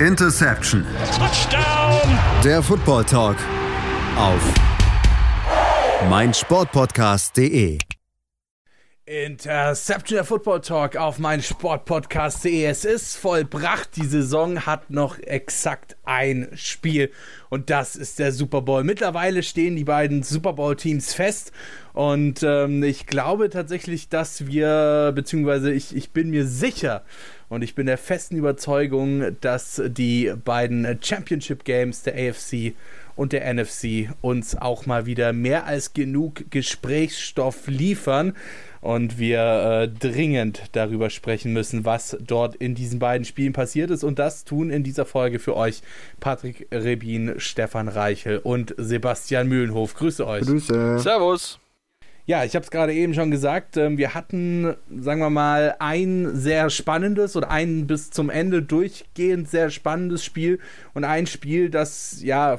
[0.00, 0.84] Interception.
[1.16, 2.18] Touchdown.
[2.44, 3.38] Der Football Talk
[4.18, 4.42] auf
[6.10, 7.78] meinsportpodcast.de.
[9.06, 12.64] Interception der Football Talk auf mein Sportpodcast.de.
[12.64, 13.96] Es ist vollbracht.
[13.96, 17.10] Die Saison hat noch exakt ein Spiel
[17.48, 18.84] und das ist der Super Bowl.
[18.84, 21.52] Mittlerweile stehen die beiden Super Bowl-Teams fest
[21.94, 27.04] und ähm, ich glaube tatsächlich, dass wir, beziehungsweise ich, ich bin mir sicher,
[27.48, 32.74] und ich bin der festen Überzeugung, dass die beiden Championship Games der AFC
[33.14, 38.34] und der NFC uns auch mal wieder mehr als genug Gesprächsstoff liefern
[38.80, 44.04] und wir äh, dringend darüber sprechen müssen, was dort in diesen beiden Spielen passiert ist.
[44.04, 45.82] Und das tun in dieser Folge für euch
[46.20, 49.94] Patrick Rebin, Stefan Reichel und Sebastian Mühlenhof.
[49.94, 50.44] Grüße euch.
[50.44, 50.98] Grüße.
[51.00, 51.58] Servus.
[52.28, 53.76] Ja, ich habe es gerade eben schon gesagt.
[53.76, 59.48] Ähm, wir hatten, sagen wir mal, ein sehr spannendes oder ein bis zum Ende durchgehend
[59.48, 60.58] sehr spannendes Spiel
[60.92, 62.58] und ein Spiel, das ja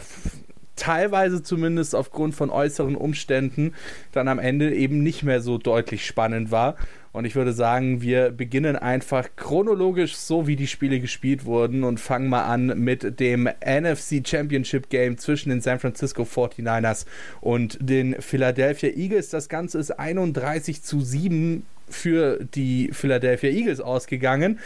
[0.77, 3.73] teilweise zumindest aufgrund von äußeren Umständen
[4.13, 6.77] dann am Ende eben nicht mehr so deutlich spannend war.
[7.17, 11.99] Und ich würde sagen, wir beginnen einfach chronologisch so, wie die Spiele gespielt wurden und
[11.99, 17.07] fangen mal an mit dem NFC Championship Game zwischen den San Francisco 49ers
[17.41, 19.29] und den Philadelphia Eagles.
[19.29, 24.59] Das Ganze ist 31 zu 7 für die Philadelphia Eagles ausgegangen.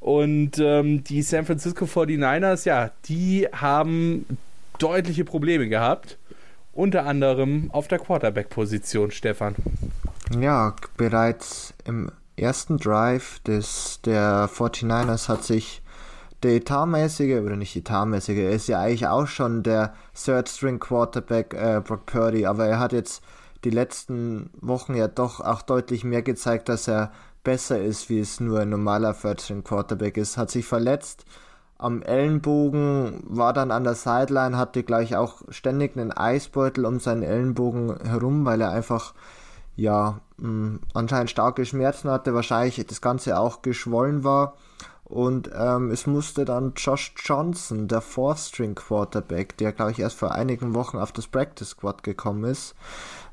[0.00, 4.24] Und ähm, die San Francisco 49ers, ja, die haben
[4.78, 6.17] deutliche Probleme gehabt.
[6.78, 9.56] Unter anderem auf der Quarterback-Position, Stefan.
[10.38, 15.82] Ja, bereits im ersten Drive des, der 49ers hat sich
[16.44, 21.52] der etatmäßige, oder nicht etatmäßige, er ist ja eigentlich auch schon der Third String Quarterback
[21.52, 23.24] äh, Brock Purdy, aber er hat jetzt
[23.64, 27.10] die letzten Wochen ja doch auch deutlich mehr gezeigt, dass er
[27.42, 30.36] besser ist, wie es nur ein normaler Third String Quarterback ist.
[30.36, 31.24] Hat sich verletzt,
[31.78, 37.22] am Ellenbogen, war dann an der Sideline, hatte gleich auch ständig einen Eisbeutel um seinen
[37.22, 39.14] Ellenbogen herum, weil er einfach
[39.76, 44.54] ja mh, anscheinend starke Schmerzen hatte, wahrscheinlich das Ganze auch geschwollen war.
[45.04, 50.18] Und ähm, es musste dann Josh Johnson, der Fourth String Quarterback, der glaube ich erst
[50.18, 52.74] vor einigen Wochen auf das Practice Squad gekommen ist,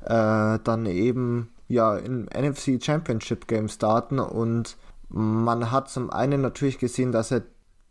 [0.02, 4.76] äh, dann eben ja im NFC Championship Game starten und
[5.08, 7.42] man hat zum einen natürlich gesehen, dass er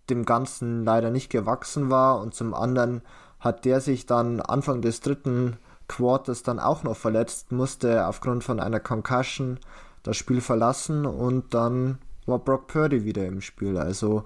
[0.10, 3.02] dem Ganzen leider nicht gewachsen war und zum anderen
[3.40, 5.58] hat der sich dann Anfang des dritten
[5.88, 9.60] Quarters dann auch noch verletzt, musste aufgrund von einer Concussion
[10.04, 13.78] das Spiel verlassen und dann war Brock Purdy wieder im Spiel.
[13.78, 14.24] Also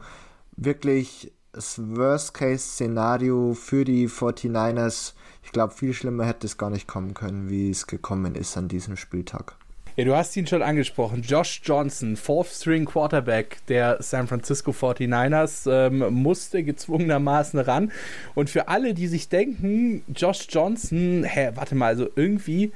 [0.55, 5.13] wirklich das Worst-Case-Szenario für die 49ers.
[5.43, 8.67] Ich glaube, viel schlimmer hätte es gar nicht kommen können, wie es gekommen ist an
[8.67, 9.58] diesem Spieltag.
[9.99, 11.23] Ja, du hast ihn schon angesprochen.
[11.23, 17.91] Josh Johnson, Fourth String Quarterback der San Francisco 49ers, ähm, musste gezwungenermaßen ran.
[18.33, 22.71] Und für alle, die sich denken, Josh Johnson, hä, warte mal, also irgendwie,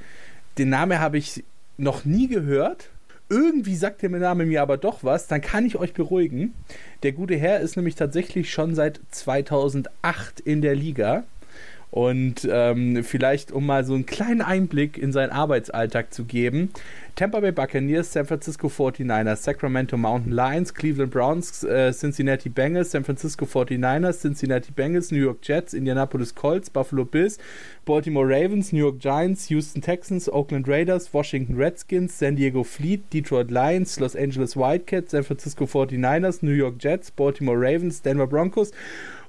[0.58, 1.42] den Namen habe ich
[1.78, 2.90] noch nie gehört.
[3.30, 6.52] Irgendwie sagt der Name mir aber doch was, dann kann ich euch beruhigen.
[7.04, 11.24] Der gute Herr ist nämlich tatsächlich schon seit 2008 in der Liga.
[11.94, 16.70] Und ähm, vielleicht, um mal so einen kleinen Einblick in seinen Arbeitsalltag zu geben,
[17.14, 23.04] Tampa Bay Buccaneers, San Francisco 49ers, Sacramento Mountain Lions, Cleveland Browns, äh, Cincinnati Bengals, San
[23.04, 27.38] Francisco 49ers, Cincinnati Bengals, New York Jets, Indianapolis Colts, Buffalo Bills,
[27.84, 33.52] Baltimore Ravens, New York Giants, Houston Texans, Oakland Raiders, Washington Redskins, San Diego Fleet, Detroit
[33.52, 38.72] Lions, Los Angeles Wildcats, San Francisco 49ers, New York Jets, Baltimore Ravens, Denver Broncos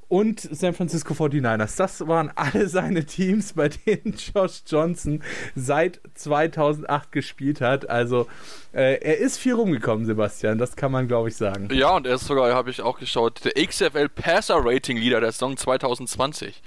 [0.07, 1.77] und San Francisco 49ers.
[1.77, 5.23] Das waren alle seine Teams, bei denen Josh Johnson
[5.55, 7.89] seit 2008 gespielt hat.
[7.89, 8.27] Also
[8.75, 10.57] äh, er ist viel rumgekommen, Sebastian.
[10.57, 11.69] Das kann man, glaube ich, sagen.
[11.71, 15.31] Ja, und er ist sogar, habe ich auch geschaut, der XFL Passer Rating Leader der
[15.31, 16.61] Saison 2020.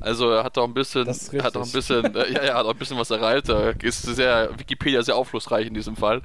[0.00, 2.72] Also er hat doch ein bisschen, hat doch ein bisschen, äh, ja, ja, hat auch
[2.72, 3.48] ein bisschen was erreicht.
[3.48, 6.22] Er ist sehr Wikipedia sehr aufschlussreich in diesem Fall.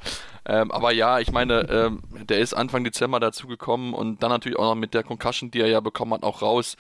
[0.48, 4.58] Ähm, aber ja, ich meine, ähm, der ist Anfang Dezember dazu gekommen und dann natürlich
[4.58, 6.78] auch noch mit der Concussion, die er ja bekommen hat, auch raus.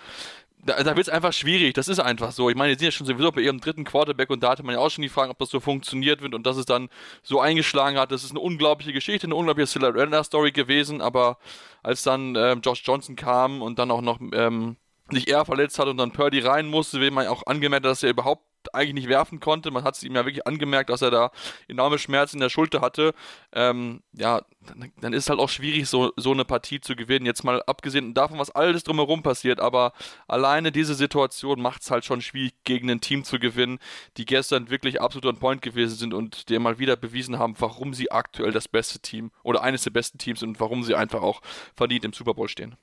[0.67, 2.49] Da, da wird es einfach schwierig, das ist einfach so.
[2.49, 4.75] Ich meine, die sind ja schon sowieso bei ihrem dritten Quarterback und da hatte man
[4.75, 6.89] ja auch schon die Frage, ob das so funktioniert wird und dass es dann
[7.23, 8.11] so eingeschlagen hat.
[8.11, 11.37] Das ist eine unglaubliche Geschichte, eine unglaubliche Cinderella-Story gewesen, aber
[11.83, 14.75] als dann ähm, Josh Johnson kam und dann auch noch ähm,
[15.09, 18.09] sich eher verletzt hat und dann Purdy rein musste, will man auch angemerkt, dass er
[18.09, 18.43] überhaupt
[18.74, 19.71] eigentlich nicht werfen konnte.
[19.71, 21.31] Man hat es ihm ja wirklich angemerkt, dass er da
[21.68, 23.13] enorme Schmerzen in der Schulter hatte.
[23.54, 27.25] Ähm, ja, dann, dann, ist es halt auch schwierig, so, so eine Partie zu gewinnen.
[27.25, 29.94] Jetzt mal abgesehen davon, was alles drumherum passiert, aber
[30.27, 33.80] alleine diese Situation macht es halt schon schwierig, gegen ein Team zu gewinnen,
[34.18, 37.94] die gestern wirklich absolut on point gewesen sind und dir mal wieder bewiesen haben, warum
[37.94, 41.21] sie aktuell das beste Team oder eines der besten Teams sind und warum sie einfach
[41.21, 41.42] auch
[41.75, 42.75] verdient im Super Bowl stehen.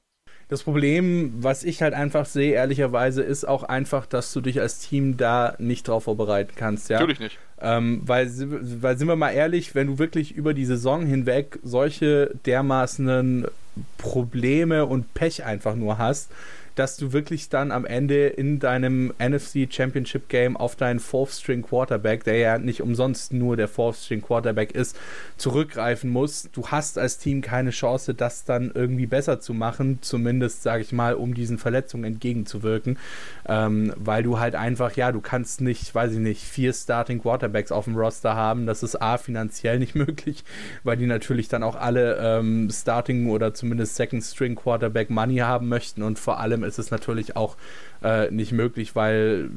[0.55, 4.79] Das Problem, was ich halt einfach sehe, ehrlicherweise, ist auch einfach, dass du dich als
[4.79, 6.89] Team da nicht drauf vorbereiten kannst.
[6.91, 7.01] Ja?
[7.01, 7.39] Natürlich nicht.
[7.61, 8.31] Ähm, weil,
[8.81, 13.49] weil, sind wir mal ehrlich, wenn du wirklich über die Saison hinweg solche dermaßenen
[13.99, 16.31] Probleme und Pech einfach nur hast,
[16.75, 21.63] dass du wirklich dann am Ende in deinem NFC Championship Game auf deinen Fourth String
[21.63, 24.99] Quarterback, der ja nicht umsonst nur der Fourth String Quarterback ist,
[25.37, 26.51] zurückgreifen musst.
[26.53, 30.93] Du hast als Team keine Chance, das dann irgendwie besser zu machen, zumindest sage ich
[30.93, 32.99] mal, um diesen Verletzungen entgegenzuwirken,
[33.47, 37.71] ähm, weil du halt einfach, ja, du kannst nicht, weiß ich nicht, vier Starting Quarterbacks
[37.71, 38.67] auf dem Roster haben.
[38.67, 40.45] Das ist A, finanziell nicht möglich,
[40.83, 45.69] weil die natürlich dann auch alle ähm, Starting oder zumindest Second String Quarterback Money haben
[45.69, 47.57] möchten und vor allem ist es natürlich auch
[48.03, 49.51] äh, nicht möglich, weil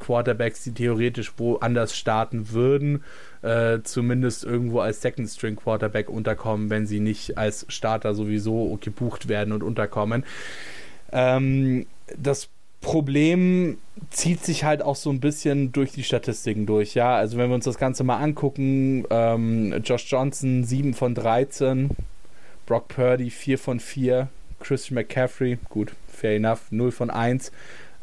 [0.00, 3.04] Quarterbacks, die theoretisch woanders starten würden,
[3.42, 9.28] äh, zumindest irgendwo als Second String Quarterback unterkommen, wenn sie nicht als Starter sowieso gebucht
[9.28, 10.24] werden und unterkommen.
[11.12, 12.48] Ähm, das
[12.80, 13.78] Problem
[14.10, 17.16] zieht sich halt auch so ein bisschen durch die Statistiken durch, ja.
[17.16, 21.90] Also wenn wir uns das Ganze mal angucken, ähm, Josh Johnson 7 von 13,
[22.66, 24.28] Brock Purdy 4 von 4,
[24.60, 27.52] Christian McCaffrey, gut, fair enough, 0 von 1.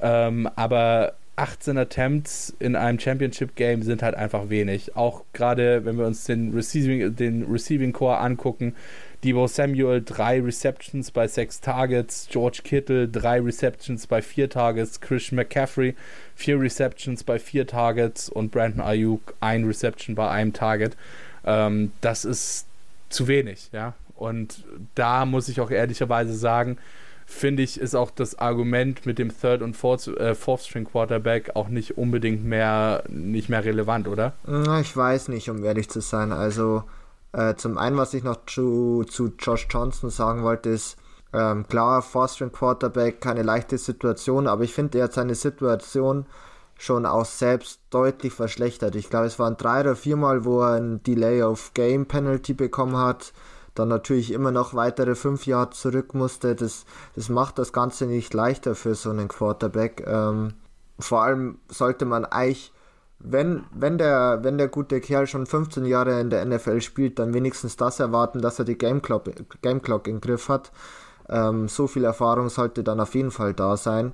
[0.02, 4.96] Ähm, aber 18 Attempts in einem Championship Game sind halt einfach wenig.
[4.96, 8.74] Auch gerade wenn wir uns den Receiving, den Receiving Core angucken.
[9.24, 12.28] Debo Samuel, drei Receptions bei sechs Targets.
[12.32, 15.02] George Kittle, drei Receptions bei vier Targets.
[15.02, 15.96] Christian McCaffrey,
[16.36, 18.30] vier Receptions bei vier Targets.
[18.30, 20.96] Und Brandon Ayuk, ein Reception bei einem Target.
[21.44, 22.66] Ähm, das ist
[23.10, 23.94] zu wenig, ja.
[24.16, 24.64] Und
[24.96, 26.78] da muss ich auch ehrlicherweise sagen,
[27.26, 31.56] finde ich, ist auch das Argument mit dem Third und Fourth, äh, Fourth String Quarterback
[31.56, 34.34] auch nicht unbedingt mehr nicht mehr relevant, oder?
[34.82, 36.32] Ich weiß nicht, um ehrlich zu sein.
[36.32, 36.84] Also
[37.34, 40.98] äh, zum einen, was ich noch zu, zu Josh Johnson sagen wollte, ist
[41.34, 46.26] ähm, klar, Fourth String Quarterback, keine leichte Situation, aber ich finde, er hat seine Situation
[46.78, 48.96] schon auch selbst deutlich verschlechtert.
[48.96, 52.98] Ich glaube, es waren drei oder viermal, wo er ein Delay of Game Penalty bekommen
[52.98, 53.34] hat
[53.76, 56.56] dann natürlich immer noch weitere fünf Jahre zurück musste.
[56.56, 56.86] Das,
[57.16, 60.04] das macht das Ganze nicht leichter für so einen Quarterback.
[60.08, 60.54] Ähm,
[60.98, 62.72] vor allem sollte man eigentlich,
[63.20, 67.34] wenn, wenn, der, wenn der gute Kerl schon 15 Jahre in der NFL spielt, dann
[67.34, 69.26] wenigstens das erwarten, dass er die Game Clock,
[69.62, 70.72] Game Clock im Griff hat.
[71.28, 74.14] Ähm, so viel Erfahrung sollte dann auf jeden Fall da sein.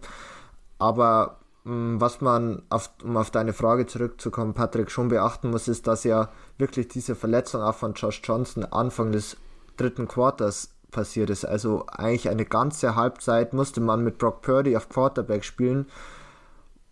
[0.80, 5.86] Aber mm, was man, auf, um auf deine Frage zurückzukommen, Patrick, schon beachten muss, ist,
[5.86, 9.38] dass ja wirklich diese Verletzung auch von Josh Johnson Anfang des
[9.82, 11.46] dritten Quarters passiert ist.
[11.46, 15.88] Also eigentlich eine ganze Halbzeit musste man mit Brock Purdy auf Quarterback spielen,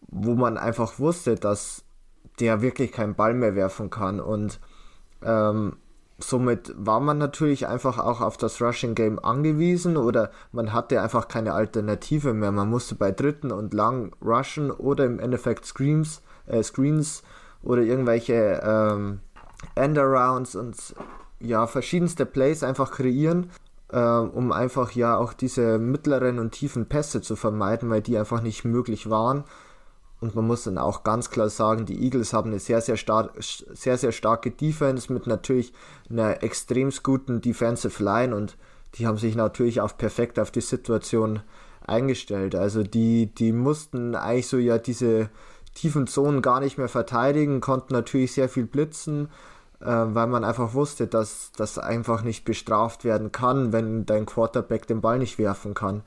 [0.07, 1.83] wo man einfach wusste, dass
[2.39, 4.19] der wirklich keinen Ball mehr werfen kann.
[4.19, 4.59] Und
[5.21, 5.75] ähm,
[6.17, 11.27] somit war man natürlich einfach auch auf das Rushing Game angewiesen oder man hatte einfach
[11.27, 12.51] keine Alternative mehr.
[12.51, 17.23] Man musste bei dritten und lang rushen oder im Endeffekt Screams, äh, Screens
[17.61, 19.19] oder irgendwelche ähm,
[19.75, 20.75] Endarounds und
[21.39, 23.49] ja, verschiedenste Plays einfach kreieren,
[23.91, 28.41] äh, um einfach ja auch diese mittleren und tiefen Pässe zu vermeiden, weil die einfach
[28.41, 29.43] nicht möglich waren.
[30.21, 33.29] Und man muss dann auch ganz klar sagen, die Eagles haben eine sehr, sehr, star
[33.39, 35.73] sehr, sehr starke Defense mit natürlich
[36.09, 38.57] einer extrem guten Defensive Line und
[38.95, 41.41] die haben sich natürlich auch perfekt auf die Situation
[41.87, 42.55] eingestellt.
[42.55, 45.29] Also die, die mussten eigentlich so ja diese
[45.73, 49.29] tiefen Zonen gar nicht mehr verteidigen, konnten natürlich sehr viel blitzen,
[49.85, 55.01] weil man einfach wusste, dass das einfach nicht bestraft werden kann, wenn dein Quarterback den
[55.01, 56.01] Ball nicht werfen kann.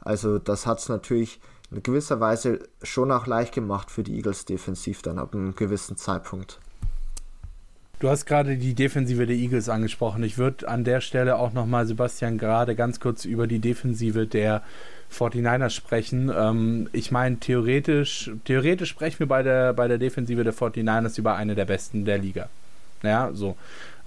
[0.00, 4.44] Also das hat es natürlich in gewisser Weise schon auch leicht gemacht für die Eagles
[4.44, 6.58] defensiv dann ab einem gewissen Zeitpunkt.
[8.00, 10.22] Du hast gerade die Defensive der Eagles angesprochen.
[10.22, 14.62] Ich würde an der Stelle auch nochmal, Sebastian, gerade ganz kurz über die Defensive der
[15.12, 16.30] 49ers sprechen.
[16.34, 21.34] Ähm, ich meine, theoretisch, theoretisch sprechen wir bei der, bei der Defensive der 49ers über
[21.34, 22.48] eine der besten der Liga.
[23.02, 23.56] Ja, so.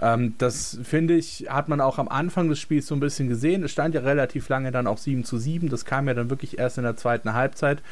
[0.00, 3.62] Ähm, das finde ich, hat man auch am Anfang des Spiels so ein bisschen gesehen.
[3.62, 5.68] Es stand ja relativ lange dann auch 7 zu 7.
[5.68, 7.82] Das kam ja dann wirklich erst in der zweiten Halbzeit,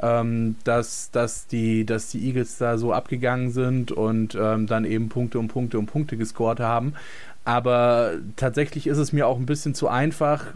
[0.00, 5.08] ähm, dass, dass, die, dass die Eagles da so abgegangen sind und ähm, dann eben
[5.08, 6.94] Punkte um Punkte um Punkte gescored haben.
[7.44, 10.46] Aber tatsächlich ist es mir auch ein bisschen zu einfach,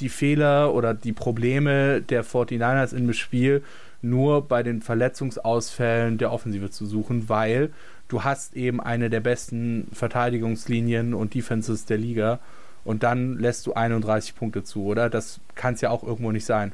[0.00, 3.62] die Fehler oder die Probleme der 49ers in dem Spiel
[4.02, 7.70] nur bei den Verletzungsausfällen der Offensive zu suchen, weil
[8.08, 12.40] du hast eben eine der besten Verteidigungslinien und Defenses der Liga
[12.84, 15.08] und dann lässt du 31 Punkte zu, oder?
[15.10, 16.72] Das kann es ja auch irgendwo nicht sein.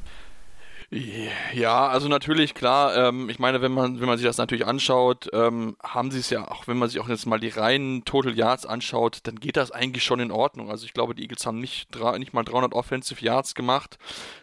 [1.55, 5.29] Ja, also natürlich, klar, ähm, ich meine, wenn man, wenn man sich das natürlich anschaut,
[5.33, 8.37] ähm, haben sie es ja, auch wenn man sich auch jetzt mal die reinen Total
[8.37, 10.69] Yards anschaut, dann geht das eigentlich schon in Ordnung.
[10.69, 13.99] Also ich glaube, die Eagles haben nicht, nicht mal 300 Offensive Yards gemacht.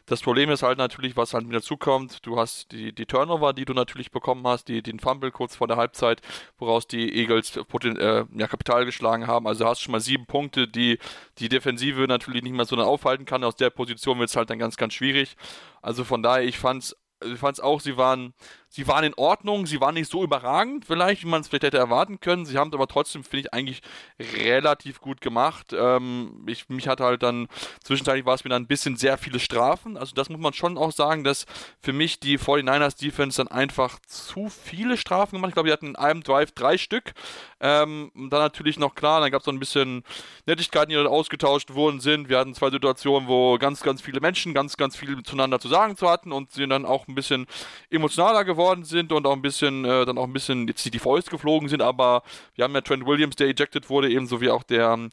[0.07, 3.65] Das Problem ist halt natürlich, was halt mit dazukommt, du hast die, die Turnover, die
[3.65, 6.21] du natürlich bekommen hast, die, den Fumble kurz vor der Halbzeit,
[6.57, 9.47] woraus die Eagles äh, ja, Kapital geschlagen haben.
[9.47, 10.97] Also hast schon mal sieben Punkte, die
[11.39, 13.43] die Defensive natürlich nicht mehr so aufhalten kann.
[13.43, 15.35] Aus der Position wird es halt dann ganz, ganz schwierig.
[15.81, 16.95] Also von daher, ich fand es
[17.25, 18.33] ich fand es auch, sie waren
[18.77, 21.79] sie waren in Ordnung, sie waren nicht so überragend, vielleicht, wie man es vielleicht hätte
[21.79, 22.45] erwarten können.
[22.45, 23.81] Sie haben es aber trotzdem, finde ich, eigentlich
[24.19, 25.73] relativ gut gemacht.
[25.73, 27.47] Ähm, ich, mich hat halt dann,
[27.83, 29.97] zwischenzeitlich war es mir dann ein bisschen sehr viele Strafen.
[29.97, 31.47] Also das muss man schon auch sagen, dass
[31.81, 35.49] für mich die 49ers Defense dann einfach zu viele Strafen gemacht.
[35.49, 37.13] Ich glaube, die hatten in einem Drive drei Stück.
[37.59, 40.03] Ähm, dann natürlich noch klar, dann gab es noch ein bisschen
[40.45, 42.29] Nettigkeiten, die dann ausgetauscht worden sind.
[42.29, 45.97] Wir hatten zwei Situationen, wo ganz, ganz viele Menschen ganz, ganz viel zueinander zu sagen
[45.97, 47.47] zu hatten und sie dann auch ein bisschen
[47.89, 50.99] emotionaler geworden geworden sind und auch ein bisschen, äh, dann auch ein bisschen jetzt die
[50.99, 52.23] Fäuste geflogen sind, aber
[52.55, 55.09] wir haben ja Trent Williams, der ejected wurde, ebenso wie auch der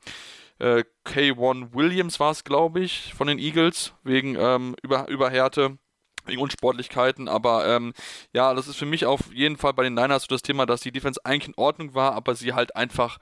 [0.58, 5.78] äh, K1 Williams war es, glaube ich, von den Eagles, wegen ähm, Über Überhärte
[6.26, 7.92] wegen Unsportlichkeiten, aber ähm,
[8.32, 10.80] ja, das ist für mich auf jeden Fall bei den Niners so das Thema, dass
[10.80, 13.18] die Defense eigentlich in Ordnung war, aber sie halt einfach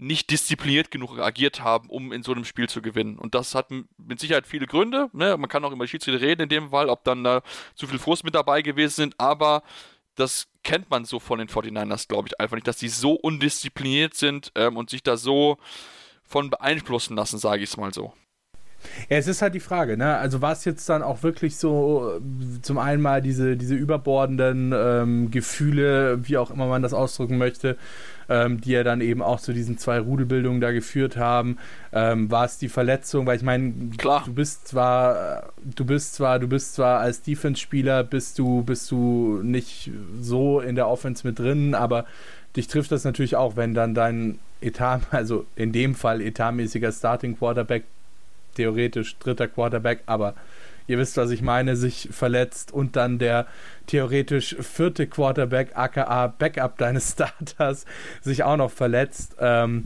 [0.00, 3.18] nicht diszipliniert genug agiert haben, um in so einem Spiel zu gewinnen.
[3.18, 5.10] Und das hat mit Sicherheit viele Gründe.
[5.12, 5.36] Ne?
[5.36, 7.42] Man kann auch über Schiedsrichter reden in dem Fall, ob dann da
[7.74, 9.62] zu viel Frust mit dabei gewesen sind, aber
[10.14, 14.14] das kennt man so von den 49ers, glaube ich, einfach nicht, dass die so undiszipliniert
[14.14, 15.58] sind ähm, und sich da so
[16.22, 18.12] von beeinflussen lassen, sage ich es mal so.
[19.08, 20.16] Ja, es ist halt die Frage, ne?
[20.16, 22.20] Also war es jetzt dann auch wirklich so
[22.62, 27.76] zum einen mal diese, diese überbordenden ähm, Gefühle, wie auch immer man das ausdrücken möchte,
[28.28, 31.58] ähm, die ja dann eben auch zu diesen zwei Rudelbildungen da geführt haben.
[31.92, 33.26] Ähm, war es die Verletzung?
[33.26, 38.38] Weil ich meine, du bist zwar, du bist zwar, du bist zwar als Defense-Spieler bist
[38.38, 42.06] du, bist du nicht so in der Offense mit drin, aber
[42.56, 47.36] dich trifft das natürlich auch, wenn dann dein Etat, also in dem Fall etatmäßiger Starting
[47.36, 47.84] Quarterback,
[48.54, 50.34] theoretisch dritter Quarterback, aber
[50.86, 53.46] ihr wisst, was ich meine, sich verletzt und dann der
[53.86, 57.84] theoretisch vierte Quarterback, aka Backup deines Starters,
[58.22, 59.36] sich auch noch verletzt.
[59.40, 59.84] Ähm,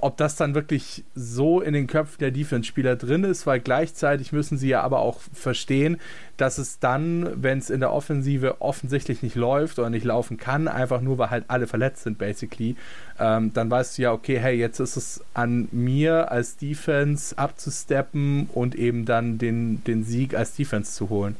[0.00, 4.56] ob das dann wirklich so in den Köpfen der Defense-Spieler drin ist, weil gleichzeitig müssen
[4.56, 5.98] sie ja aber auch verstehen,
[6.36, 10.68] dass es dann, wenn es in der Offensive offensichtlich nicht läuft oder nicht laufen kann,
[10.68, 12.76] einfach nur weil halt alle verletzt sind, basically,
[13.18, 18.48] ähm, dann weißt du ja, okay, hey, jetzt ist es an mir als Defense abzusteppen
[18.54, 21.36] und eben dann den, den Sieg als Defense zu holen.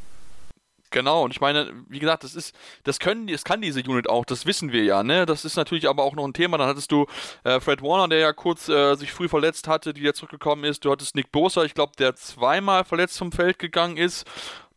[0.91, 4.25] Genau, und ich meine, wie gesagt, das ist, das können, das kann diese Unit auch,
[4.25, 5.27] das wissen wir ja, ne?
[5.27, 6.57] Das ist natürlich aber auch noch ein Thema.
[6.57, 7.07] Dann hattest du
[7.45, 10.85] äh, Fred Warner, der ja kurz äh, sich früh verletzt hatte, die ja zurückgekommen ist.
[10.85, 14.27] Du hattest Nick Bosa, ich glaube, der zweimal verletzt vom Feld gegangen ist.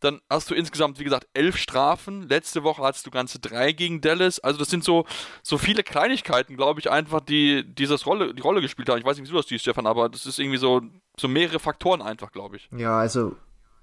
[0.00, 2.28] Dann hast du insgesamt, wie gesagt, elf Strafen.
[2.28, 4.40] Letzte Woche hattest du ganze drei gegen Dallas.
[4.40, 5.06] Also das sind so,
[5.42, 8.98] so viele Kleinigkeiten, glaube ich, einfach, die dieses Rolle, die Rolle gespielt haben.
[8.98, 10.82] Ich weiß nicht, wie du das siehst, Stefan, aber das ist irgendwie so,
[11.16, 12.68] so mehrere Faktoren einfach, glaube ich.
[12.76, 13.36] Ja, also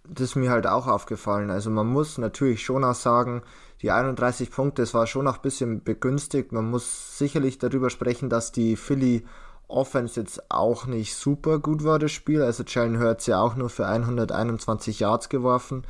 [0.09, 1.49] das ist mir halt auch aufgefallen.
[1.49, 3.41] Also man muss natürlich schon auch sagen,
[3.81, 6.51] die 31 Punkte, das war schon auch ein bisschen begünstigt.
[6.51, 9.25] Man muss sicherlich darüber sprechen, dass die Philly
[9.67, 12.41] Offense jetzt auch nicht super gut war, das Spiel.
[12.41, 15.83] Also Jalen Hurts ja auch nur für 121 Yards geworfen.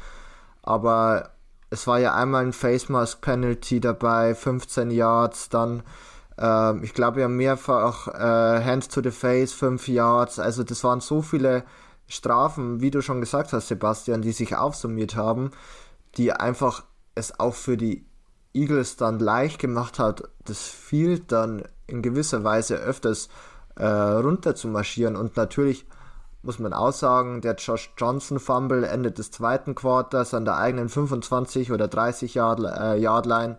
[0.61, 1.31] Aber
[1.69, 5.83] es war ja einmal ein Face Mask Penalty dabei, 15 Yards, dann
[6.37, 10.39] äh, ich glaube ja mehrfach äh, Hands to the Face, 5 Yards.
[10.39, 11.63] Also das waren so viele
[12.09, 15.51] Strafen, wie du schon gesagt hast, Sebastian, die sich aufsummiert haben,
[16.17, 16.83] die einfach
[17.15, 18.05] es auch für die
[18.53, 23.29] Eagles dann leicht gemacht hat, das Field dann in gewisser Weise öfters
[23.75, 25.15] äh, runter zu marschieren.
[25.15, 25.85] Und natürlich
[26.41, 30.89] muss man auch sagen, der Josh Johnson Fumble Ende des zweiten Quarters an der eigenen
[30.89, 33.57] 25 oder 30 Yard, äh, Yard Line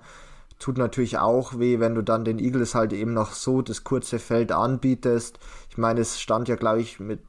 [0.58, 4.18] tut natürlich auch weh, wenn du dann den Eagles halt eben noch so das kurze
[4.18, 5.38] Feld anbietest.
[5.70, 7.20] Ich meine, es stand ja, glaube ich, mit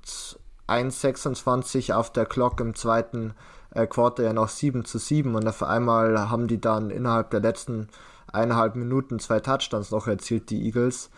[0.71, 3.33] 1,26 auf der Clock im zweiten
[3.73, 7.41] äh, Quarter ja noch 7 zu 7 und auf einmal haben die dann innerhalb der
[7.41, 7.89] letzten
[8.31, 11.09] eineinhalb Minuten zwei Touchdowns noch erzielt, die Eagles.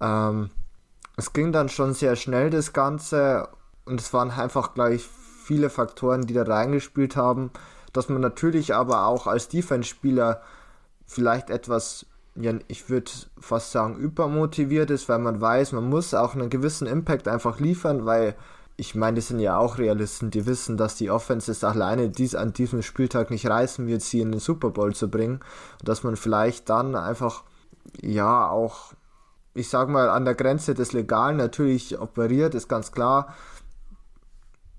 [0.00, 0.50] Ähm,
[1.16, 3.48] es ging dann schon sehr schnell das Ganze.
[3.84, 7.50] Und es waren einfach gleich viele Faktoren, die da reingespielt haben,
[7.92, 10.40] dass man natürlich aber auch als Defense-Spieler
[11.06, 12.06] vielleicht etwas
[12.66, 17.28] ich würde fast sagen, übermotiviert ist, weil man weiß, man muss auch einen gewissen Impact
[17.28, 18.34] einfach liefern, weil
[18.76, 22.52] ich meine, die sind ja auch Realisten, die wissen, dass die Offenses alleine dies an
[22.52, 25.40] diesem Spieltag nicht reißen wird, sie in den Super Bowl zu bringen.
[25.80, 27.44] Und dass man vielleicht dann einfach,
[28.00, 28.94] ja, auch,
[29.54, 33.34] ich sag mal, an der Grenze des Legalen natürlich operiert, ist ganz klar.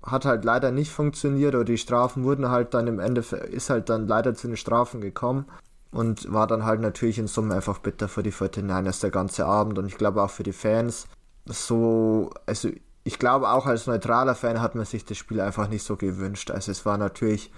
[0.02, 3.88] hat halt leider nicht funktioniert oder die Strafen wurden halt dann im Endeffekt, ist halt
[3.88, 5.46] dann leider zu den Strafen gekommen
[5.90, 9.78] und war dann halt natürlich in Summe einfach bitter für die 49ers der ganze Abend
[9.78, 11.08] und ich glaube auch für die Fans.
[11.46, 12.70] So, also
[13.06, 16.50] ich glaube auch als neutraler Fan hat man sich das Spiel einfach nicht so gewünscht.
[16.50, 17.52] Also es war natürlich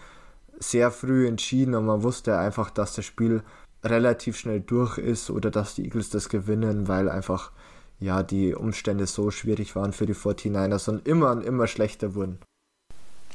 [0.58, 3.42] sehr früh entschieden und man wusste einfach, dass das Spiel
[3.82, 7.50] relativ schnell durch ist oder dass die Eagles das gewinnen, weil einfach
[7.98, 12.40] ja die Umstände so schwierig waren für die 49ers und immer und immer schlechter wurden.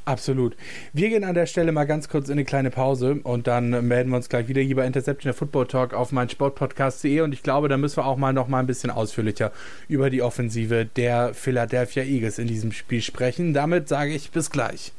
[0.06, 0.54] Absolut.
[0.92, 4.10] Wir gehen an der Stelle mal ganz kurz in eine kleine Pause und dann melden
[4.10, 7.42] wir uns gleich wieder hier bei Interception der Football Talk auf mein Sportpodcast.de und ich
[7.42, 9.50] glaube, da müssen wir auch mal noch mal ein bisschen ausführlicher
[9.88, 13.54] über die Offensive der Philadelphia Eagles in diesem Spiel sprechen.
[13.54, 14.92] Damit sage ich bis gleich.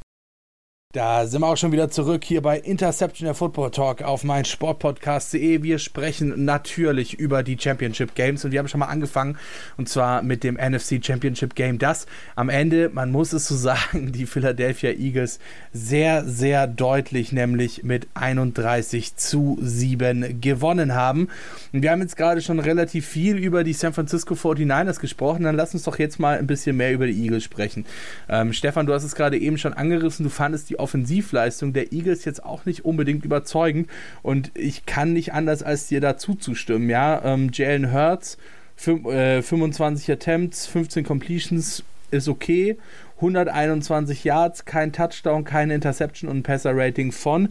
[0.96, 4.46] Da sind wir auch schon wieder zurück hier bei Interception der Football Talk auf mein
[4.46, 5.62] Sportpodcast.de.
[5.62, 9.38] Wir sprechen natürlich über die Championship Games und wir haben schon mal angefangen
[9.76, 12.06] und zwar mit dem NFC Championship Game, das
[12.38, 15.40] am Ende, man muss es so sagen, die Philadelphia Eagles
[15.74, 21.28] sehr, sehr deutlich, nämlich mit 31 zu 7 gewonnen haben.
[21.74, 25.58] Und wir haben jetzt gerade schon relativ viel über die San Francisco 49ers gesprochen, dann
[25.58, 27.86] lass uns doch jetzt mal ein bisschen mehr über die Eagles sprechen.
[28.30, 32.26] Ähm, Stefan, du hast es gerade eben schon angerissen, du fandest die Offensivleistung der Eagles
[32.26, 33.90] jetzt auch nicht unbedingt überzeugend
[34.22, 36.88] und ich kann nicht anders als dir dazu zustimmen.
[36.88, 38.38] Ja, ähm, Jalen Hurts,
[38.86, 42.78] äh, 25 Attempts, 15 Completions ist okay.
[43.16, 47.50] 121 Yards, kein Touchdown, keine Interception und ein Passer-Rating von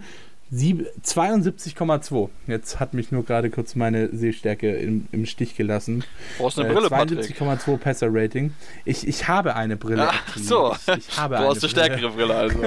[0.55, 2.29] 72,2.
[2.47, 6.05] Jetzt hat mich nur gerade kurz meine Sehstärke im, im Stich gelassen.
[6.39, 8.55] Brauchst eine Brille, äh, 72,2 Passer-Rating.
[8.85, 10.09] Ich, ich habe eine Brille.
[10.11, 10.75] Ach so.
[10.75, 12.63] Ich, ich habe du hast eine stärkere Brille also.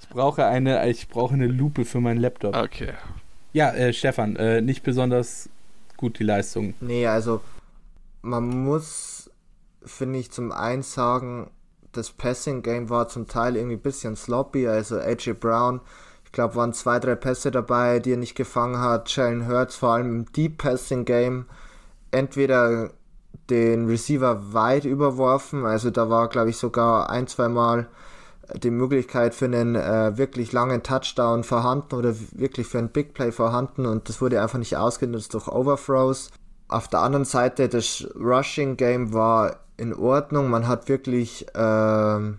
[0.00, 2.56] ich, brauche eine, ich brauche eine Lupe für meinen Laptop.
[2.56, 2.92] Okay.
[3.52, 5.50] Ja, äh, Stefan, äh, nicht besonders
[5.96, 6.74] gut die Leistung.
[6.80, 7.42] Nee, also
[8.22, 9.30] man muss,
[9.84, 11.50] finde ich, zum einen sagen,
[11.92, 14.68] das Passing-Game war zum Teil irgendwie ein bisschen sloppy.
[14.68, 15.80] Also AJ Brown,
[16.24, 19.14] ich glaube, waren zwei, drei Pässe dabei, die er nicht gefangen hat.
[19.14, 21.46] Jalen Hurts vor allem im Deep Passing-Game
[22.10, 22.90] entweder
[23.48, 27.88] den Receiver weit überworfen, also da war, glaube ich, sogar ein, zwei Mal
[28.54, 33.30] die Möglichkeit für einen äh, wirklich langen Touchdown vorhanden oder wirklich für ein Big Play
[33.30, 36.30] vorhanden und das wurde einfach nicht ausgenutzt durch Overthrows.
[36.68, 40.50] Auf der anderen Seite, das Rushing Game war in Ordnung.
[40.50, 42.38] Man hat wirklich ähm,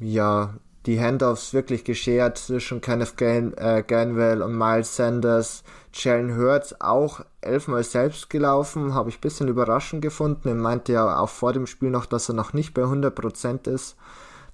[0.00, 0.54] ja
[0.86, 5.62] die Handoffs wirklich geschert zwischen Kenneth Gan äh, Ganwell und Miles Sanders.
[5.94, 10.48] Jalen Hurts auch elfmal selbst gelaufen, habe ich ein bisschen überraschend gefunden.
[10.48, 13.96] Er meinte ja auch vor dem Spiel noch, dass er noch nicht bei 100% ist,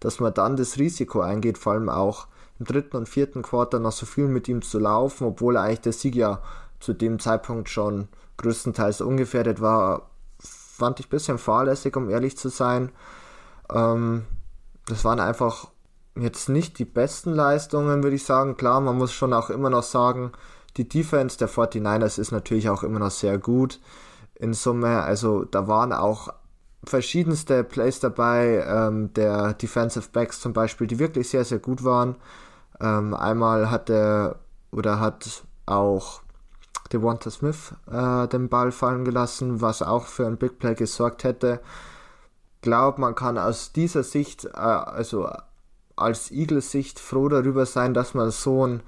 [0.00, 2.26] dass man dann das Risiko eingeht, vor allem auch
[2.59, 5.94] im dritten und vierten Quarter noch so viel mit ihm zu laufen, obwohl eigentlich der
[5.94, 6.42] Sieg ja
[6.78, 10.10] zu dem Zeitpunkt schon größtenteils ungefährdet war,
[10.81, 12.90] fand ich ein bisschen fahrlässig, um ehrlich zu sein.
[13.73, 14.25] Ähm,
[14.87, 15.69] das waren einfach
[16.16, 18.57] jetzt nicht die besten Leistungen, würde ich sagen.
[18.57, 20.33] Klar, man muss schon auch immer noch sagen,
[20.77, 23.81] die Defense der 49ers ist natürlich auch immer noch sehr gut
[24.35, 25.03] in Summe.
[25.03, 26.33] Also da waren auch
[26.85, 32.16] verschiedenste Plays dabei, ähm, der Defensive Backs zum Beispiel, die wirklich sehr, sehr gut waren.
[32.81, 34.37] Ähm, einmal hat er
[34.73, 36.23] oder hat auch
[36.92, 41.61] Devonta Smith äh, den Ball fallen gelassen, was auch für ein Big Play gesorgt hätte.
[42.62, 45.29] Glaubt, man kann aus dieser Sicht, äh, also
[45.96, 48.83] als Eagles Sicht froh darüber sein, dass man so ein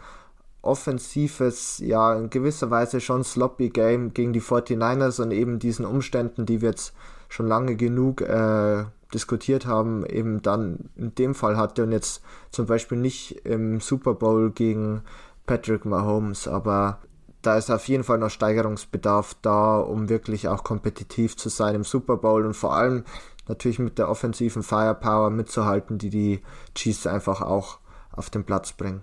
[0.62, 6.46] offensives, ja, in gewisser Weise schon sloppy Game gegen die 49ers und eben diesen Umständen,
[6.46, 6.94] die wir jetzt
[7.28, 12.66] schon lange genug äh, diskutiert haben, eben dann in dem Fall hatte und jetzt zum
[12.66, 15.02] Beispiel nicht im Super Bowl gegen
[15.46, 17.00] Patrick Mahomes, aber
[17.42, 21.84] da ist auf jeden Fall noch Steigerungsbedarf da, um wirklich auch kompetitiv zu sein im
[21.84, 23.04] Super Bowl und vor allem
[23.48, 26.40] natürlich mit der offensiven Firepower mitzuhalten, die die
[26.74, 27.78] Chiefs einfach auch
[28.12, 29.02] auf den Platz bringen.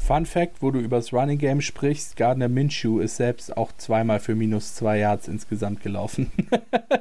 [0.00, 4.18] Fun Fact, wo du über das Running Game sprichst, Gardner Minshew ist selbst auch zweimal
[4.18, 6.32] für minus zwei Yards insgesamt gelaufen.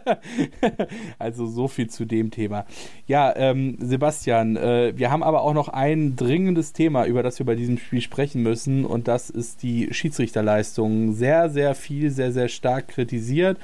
[1.19, 2.65] also so viel zu dem Thema.
[3.07, 7.45] Ja, ähm, Sebastian, äh, wir haben aber auch noch ein dringendes Thema, über das wir
[7.45, 11.13] bei diesem Spiel sprechen müssen und das ist die Schiedsrichterleistung.
[11.13, 13.57] Sehr, sehr viel, sehr, sehr stark kritisiert.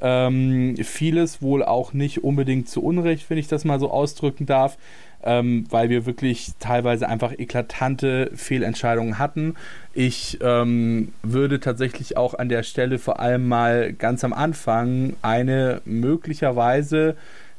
[0.00, 4.78] Ähm, vieles wohl auch nicht unbedingt zu Unrecht, wenn ich das mal so ausdrücken darf
[5.26, 9.56] ähm, weil wir wirklich teilweise einfach eklatante Fehlentscheidungen hatten.
[9.92, 15.82] Ich ähm, würde tatsächlich auch an der Stelle vor allem mal ganz am Anfang eine
[15.84, 17.16] möglicherweise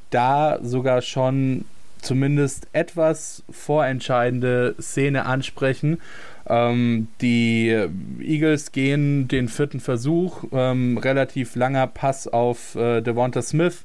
[0.10, 1.66] da sogar schon
[2.02, 6.00] zumindest etwas vorentscheidende Szene ansprechen.
[6.48, 7.76] Ähm, die
[8.22, 13.84] Eagles gehen den vierten Versuch, ähm, relativ langer Pass auf äh, Devonta Smith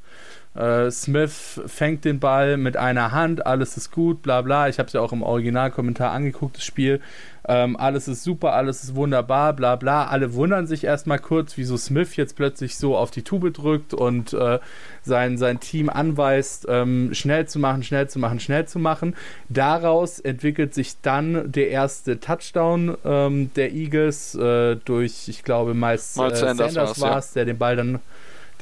[0.54, 4.68] Äh, Smith fängt den Ball mit einer Hand, alles ist gut, bla bla.
[4.68, 7.00] Ich habe es ja auch im Originalkommentar angeguckt, das Spiel.
[7.48, 10.06] Ähm, alles ist super, alles ist wunderbar, bla bla.
[10.06, 14.32] Alle wundern sich erstmal kurz, wieso Smith jetzt plötzlich so auf die Tube drückt und
[14.34, 14.58] äh,
[15.02, 19.16] sein, sein Team anweist, ähm, schnell zu machen, schnell zu machen, schnell zu machen.
[19.48, 26.16] Daraus entwickelt sich dann der erste Touchdown ähm, der Eagles äh, durch, ich glaube, Miles,
[26.16, 27.40] Miles äh, Sanders, Sanders war es, ja.
[27.40, 27.98] der den Ball dann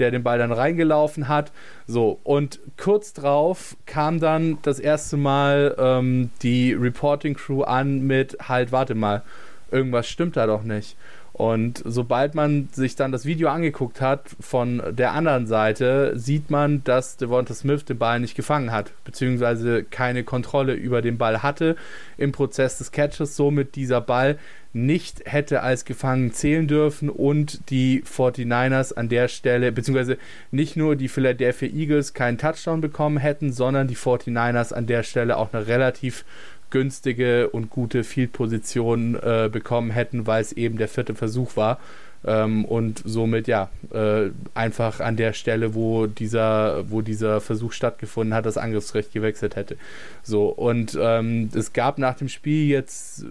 [0.01, 1.53] der den Ball dann reingelaufen hat.
[1.87, 8.37] So, und kurz drauf kam dann das erste Mal ähm, die Reporting Crew an mit
[8.49, 9.23] halt, warte mal,
[9.71, 10.97] irgendwas stimmt da doch nicht.
[11.41, 16.85] Und sobald man sich dann das Video angeguckt hat von der anderen Seite, sieht man,
[16.85, 21.77] dass Devonta Smith den Ball nicht gefangen hat, beziehungsweise keine Kontrolle über den Ball hatte
[22.19, 24.37] im Prozess des Catches, somit dieser Ball
[24.75, 30.19] nicht hätte als gefangen zählen dürfen und die 49ers an der Stelle, beziehungsweise
[30.51, 35.39] nicht nur die Philadelphia Eagles keinen Touchdown bekommen hätten, sondern die 49ers an der Stelle
[35.39, 36.27] auch eine relativ
[36.71, 41.79] günstige und gute Field-Position äh, bekommen hätten, weil es eben der vierte Versuch war.
[42.25, 48.35] Ähm, und somit ja äh, einfach an der Stelle, wo dieser, wo dieser Versuch stattgefunden
[48.35, 49.77] hat, das Angriffsrecht gewechselt hätte.
[50.23, 53.25] So, und ähm, es gab nach dem Spiel jetzt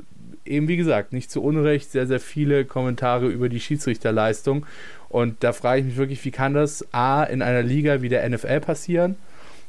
[0.46, 4.66] eben wie gesagt nicht zu Unrecht sehr, sehr viele Kommentare über die Schiedsrichterleistung.
[5.08, 8.28] Und da frage ich mich wirklich, wie kann das A in einer Liga wie der
[8.28, 9.16] NFL passieren?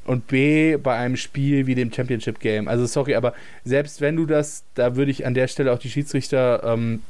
[0.05, 2.69] Und B bei einem Spiel wie dem Championship Game.
[2.69, 3.35] Also sorry, aber
[3.65, 7.01] selbst wenn du das, da würde ich an der Stelle auch die Schiedsrichter, ähm,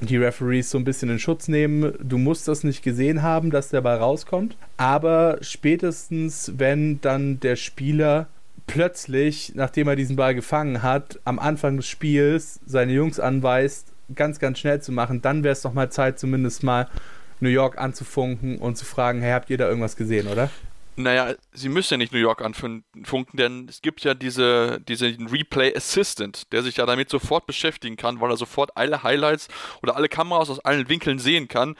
[0.00, 1.92] die Referees so ein bisschen in Schutz nehmen.
[2.02, 4.56] Du musst das nicht gesehen haben, dass der Ball rauskommt.
[4.76, 8.28] Aber spätestens, wenn dann der Spieler
[8.66, 14.38] plötzlich, nachdem er diesen Ball gefangen hat, am Anfang des Spiels seine Jungs anweist, ganz,
[14.38, 16.88] ganz schnell zu machen, dann wäre es doch mal Zeit, zumindest mal
[17.40, 20.50] New York anzufunken und zu fragen, hey, habt ihr da irgendwas gesehen, oder?
[21.02, 25.74] Naja, sie müssen ja nicht New York anfunken, denn es gibt ja diese, diesen Replay
[25.74, 29.48] Assistant, der sich ja damit sofort beschäftigen kann, weil er sofort alle Highlights
[29.82, 31.76] oder alle Kameras aus allen Winkeln sehen kann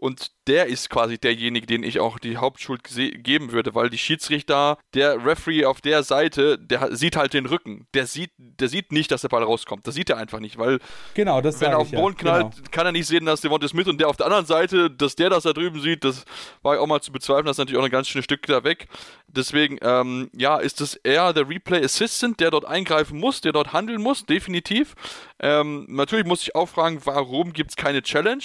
[0.00, 2.82] und der ist quasi derjenige, den ich auch die Hauptschuld
[3.22, 7.86] geben würde, weil die Schiedsrichter, der Referee auf der Seite, der sieht halt den Rücken.
[7.92, 9.86] Der sieht, der sieht nicht, dass der Ball rauskommt.
[9.86, 10.78] Das sieht er einfach nicht, weil
[11.12, 12.22] genau, das wenn er auf den Boden ja.
[12.22, 12.68] knallt, genau.
[12.70, 15.16] kann er nicht sehen, dass der Devonta Smith und der auf der anderen Seite, dass
[15.16, 16.24] der das da drüben sieht, das
[16.62, 18.88] war auch mal zu bezweifeln, das ist natürlich auch ein ganz schönes Stück da weg.
[19.28, 23.74] Deswegen, ähm, ja, ist es eher der Replay Assistant, der dort eingreifen muss, der dort
[23.74, 24.94] handeln muss, definitiv.
[25.40, 28.44] Ähm, natürlich muss ich auch fragen, warum gibt es keine Challenge?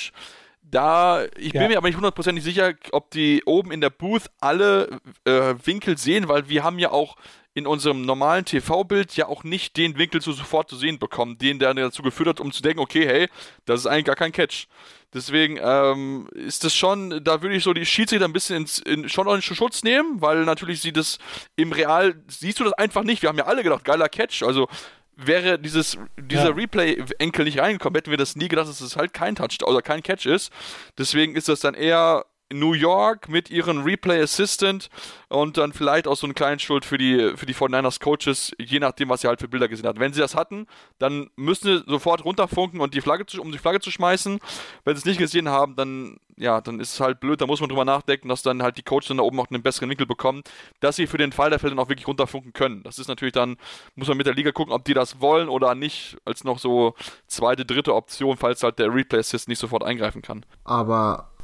[0.71, 1.61] Da, ich ja.
[1.61, 5.97] bin mir aber nicht hundertprozentig sicher, ob die oben in der Booth alle äh, Winkel
[5.97, 7.15] sehen, weil wir haben ja auch
[7.53, 11.57] in unserem normalen TV-Bild ja auch nicht den Winkel zu sofort zu sehen bekommen, den
[11.57, 13.29] der dazu geführt hat, um zu denken, okay, hey,
[13.63, 14.67] das ist eigentlich gar kein Catch.
[15.13, 19.07] Deswegen ähm, ist das schon, da würde ich so die Schiedsrichter ein bisschen ins, in,
[19.07, 21.17] schon in Schutz nehmen, weil natürlich sie das
[21.55, 23.21] im Real, siehst du das einfach nicht.
[23.21, 24.43] Wir haben ja alle gedacht, geiler Catch.
[24.43, 24.67] Also
[25.15, 26.55] wäre dieses, dieser ja.
[26.55, 30.03] Replay-Enkel nicht reingekommen, hätten wir das nie gedacht, dass es halt kein Touch oder kein
[30.03, 30.51] Catch ist.
[30.97, 34.89] Deswegen ist das dann eher New York mit ihren Replay Assistant
[35.29, 38.79] und dann vielleicht auch so eine kleine Schuld für die, für die 49ers Coaches, je
[38.79, 39.99] nachdem, was sie halt für Bilder gesehen hat.
[39.99, 40.67] Wenn sie das hatten,
[40.99, 44.39] dann müssen sie sofort runterfunken und die Flagge zu, um die Flagge zu schmeißen.
[44.83, 47.61] Wenn sie es nicht gesehen haben, dann, ja, dann ist es halt blöd, da muss
[47.61, 50.05] man drüber nachdenken, dass dann halt die Coaches dann da oben auch einen besseren Winkel
[50.05, 50.43] bekommen,
[50.81, 52.83] dass sie für den Fall der Fälle dann auch wirklich runterfunken können.
[52.83, 53.57] Das ist natürlich dann,
[53.95, 56.93] muss man mit der Liga gucken, ob die das wollen oder nicht, als noch so
[57.27, 60.45] zweite, dritte Option, falls halt der Replay Assist nicht sofort eingreifen kann.
[60.63, 61.34] Aber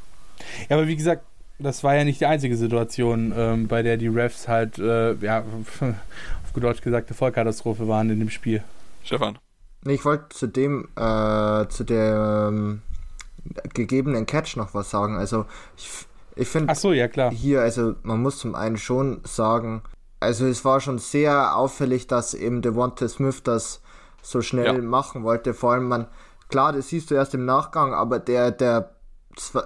[0.70, 1.24] ja, aber wie gesagt,
[1.60, 5.40] das war ja nicht die einzige Situation, ähm, bei der die Refs halt, äh, ja,
[5.80, 8.64] auf gut Deutsch gesagt, eine Vollkatastrophe waren in dem Spiel.
[9.04, 9.38] Stefan.
[9.86, 12.82] Ich wollte zu dem, äh, zu der ähm,
[13.74, 15.18] gegebenen Catch noch was sagen.
[15.18, 15.46] Also,
[15.78, 15.90] ich,
[16.36, 17.32] ich finde, so, ja, klar.
[17.32, 19.82] hier, also, man muss zum einen schon sagen,
[20.20, 23.82] also, es war schon sehr auffällig, dass eben Devonta Smith das
[24.22, 24.82] so schnell ja.
[24.82, 25.56] machen wollte.
[25.56, 26.08] Vor allem, man,
[26.50, 28.92] klar, das siehst du erst im Nachgang, aber der, der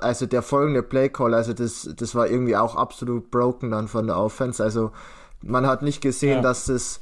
[0.01, 4.17] also der folgende Playcall, also das, das war irgendwie auch absolut broken dann von der
[4.17, 4.63] Offense.
[4.63, 4.91] Also
[5.41, 6.41] man hat nicht gesehen, ja.
[6.41, 6.99] dass es,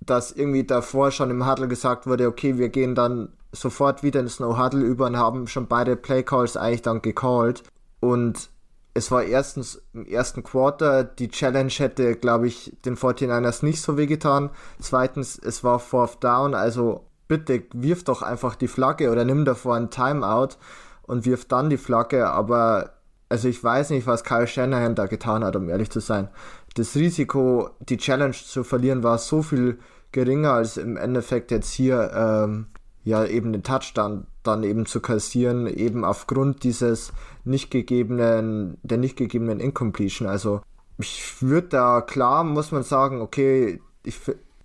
[0.00, 4.40] dass irgendwie davor schon im Huddle gesagt wurde, okay, wir gehen dann sofort wieder ins
[4.40, 7.62] No Huddle über und haben schon beide Playcalls eigentlich dann gecallt.
[8.00, 8.50] Und
[8.94, 13.96] es war erstens im ersten Quarter, die Challenge hätte, glaube ich, den 49ers nicht so
[13.96, 14.50] wehgetan.
[14.80, 19.76] Zweitens, es war Fourth Down, also bitte wirf doch einfach die Flagge oder nimm davor
[19.76, 20.56] ein Timeout
[21.02, 22.94] und wirft dann die Flagge, aber
[23.28, 26.28] also ich weiß nicht, was Kyle Shanahan da getan hat, um ehrlich zu sein.
[26.74, 29.78] Das Risiko, die Challenge zu verlieren, war so viel
[30.12, 32.66] geringer als im Endeffekt jetzt hier ähm,
[33.04, 37.12] ja eben den Touchdown dann eben zu kassieren, eben aufgrund dieses
[37.44, 40.28] nicht gegebenen, der nicht gegebenen Incompletion.
[40.28, 40.60] Also
[40.98, 44.20] ich würde da klar, muss man sagen, okay, ich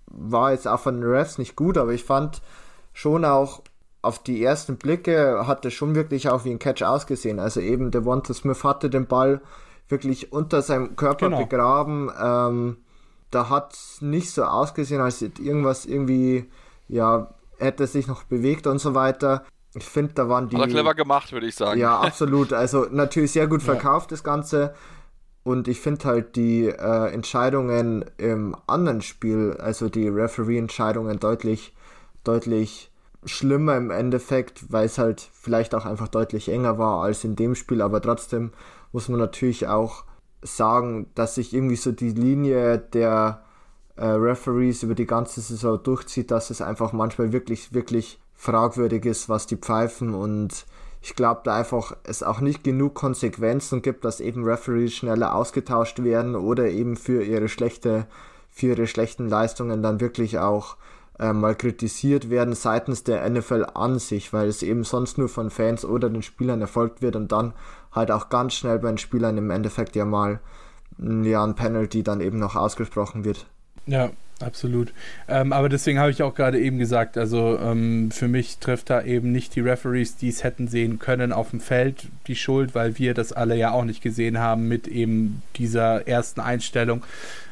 [0.06, 2.42] war jetzt auch von den Refs nicht gut, aber ich fand
[2.92, 3.62] schon auch
[4.02, 7.40] auf die ersten Blicke hat es schon wirklich auch wie ein Catch ausgesehen.
[7.40, 9.40] Also eben Devonta Smith hatte den Ball
[9.88, 11.38] wirklich unter seinem Körper genau.
[11.42, 12.10] begraben.
[12.20, 12.76] Ähm,
[13.30, 16.48] da hat es nicht so ausgesehen, als irgendwas irgendwie,
[16.88, 19.44] ja, hätte sich noch bewegt und so weiter.
[19.74, 20.56] Ich finde, da waren die.
[20.56, 21.78] Hat er clever gemacht, würde ich sagen.
[21.78, 22.52] Ja, absolut.
[22.52, 24.14] Also natürlich sehr gut verkauft, ja.
[24.14, 24.74] das Ganze.
[25.42, 31.74] Und ich finde halt die äh, Entscheidungen im anderen Spiel, also die Referee-Entscheidungen deutlich,
[32.22, 32.87] deutlich
[33.24, 37.54] schlimmer im Endeffekt, weil es halt vielleicht auch einfach deutlich enger war als in dem
[37.54, 38.52] Spiel, aber trotzdem
[38.92, 40.04] muss man natürlich auch
[40.42, 43.42] sagen, dass sich irgendwie so die Linie der
[43.96, 49.28] äh, Referees über die ganze Saison durchzieht, dass es einfach manchmal wirklich, wirklich fragwürdig ist,
[49.28, 50.14] was die pfeifen.
[50.14, 50.66] Und
[51.02, 56.02] ich glaube da einfach es auch nicht genug Konsequenzen gibt, dass eben Referees schneller ausgetauscht
[56.02, 58.06] werden oder eben für ihre schlechte,
[58.48, 60.76] für ihre schlechten Leistungen dann wirklich auch
[61.18, 65.50] äh, mal kritisiert werden seitens der NFL an sich, weil es eben sonst nur von
[65.50, 67.54] Fans oder den Spielern erfolgt wird und dann
[67.92, 70.40] halt auch ganz schnell bei den Spielern im Endeffekt ja mal
[70.98, 73.46] ja, ein Penalty dann eben noch ausgesprochen wird.
[73.88, 74.92] Ja, absolut.
[75.28, 79.02] Ähm, aber deswegen habe ich auch gerade eben gesagt, also ähm, für mich trifft da
[79.02, 82.98] eben nicht die Referees, die es hätten sehen können auf dem Feld, die Schuld, weil
[82.98, 87.02] wir das alle ja auch nicht gesehen haben mit eben dieser ersten Einstellung,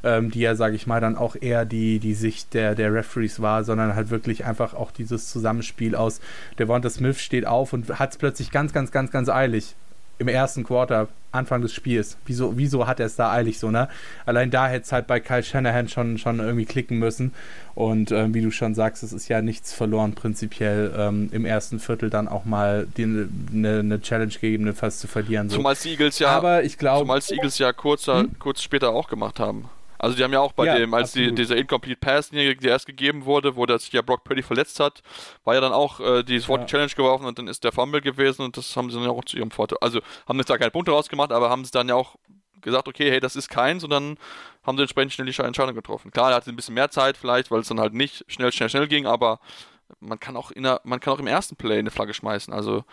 [0.04, 3.40] ähm, die ja, sage ich mal, dann auch eher die, die Sicht der, der Referees
[3.40, 6.20] war, sondern halt wirklich einfach auch dieses Zusammenspiel aus,
[6.58, 9.74] Devonta Smith steht auf und hat es plötzlich ganz, ganz, ganz, ganz eilig
[10.18, 12.16] im ersten Quarter, Anfang des Spiels.
[12.24, 13.88] Wieso, wieso hat er es da eilig so, ne?
[14.24, 17.34] Allein da hätte es halt bei Kyle Shanahan schon, schon irgendwie klicken müssen.
[17.74, 21.78] Und ähm, wie du schon sagst, es ist ja nichts verloren, prinzipiell ähm, im ersten
[21.78, 23.28] Viertel dann auch mal eine
[23.82, 25.50] ne Challenge gegebenenfalls zu verlieren.
[25.50, 25.56] So.
[25.56, 28.38] Zumal die Eagles ja, Aber ich glaube, zumal die Eagles ja kurz, hm?
[28.38, 29.68] kurz später auch gemacht haben.
[29.98, 32.86] Also die haben ja auch bei ja, dem, als die, dieser Incomplete Pass, die erst
[32.86, 35.02] gegeben wurde, wo sich ja Brock Purdy verletzt hat,
[35.44, 36.66] war ja dann auch äh, die sofort ja.
[36.66, 39.24] Challenge geworfen und dann ist der Fumble gewesen und das haben sie dann ja auch
[39.24, 39.78] zu ihrem Vorteil.
[39.80, 42.16] Also haben jetzt da keine Punkte rausgemacht, aber haben sie dann ja auch
[42.60, 44.18] gesagt, okay, hey, das ist keins und dann
[44.64, 46.10] haben sie entsprechend schnell die Entscheidung getroffen.
[46.10, 48.68] Klar, er hatte ein bisschen mehr Zeit vielleicht, weil es dann halt nicht schnell, schnell,
[48.68, 49.40] schnell ging, aber
[50.00, 52.52] man kann auch in der, man kann auch im ersten Play eine Flagge schmeißen.
[52.52, 52.84] Also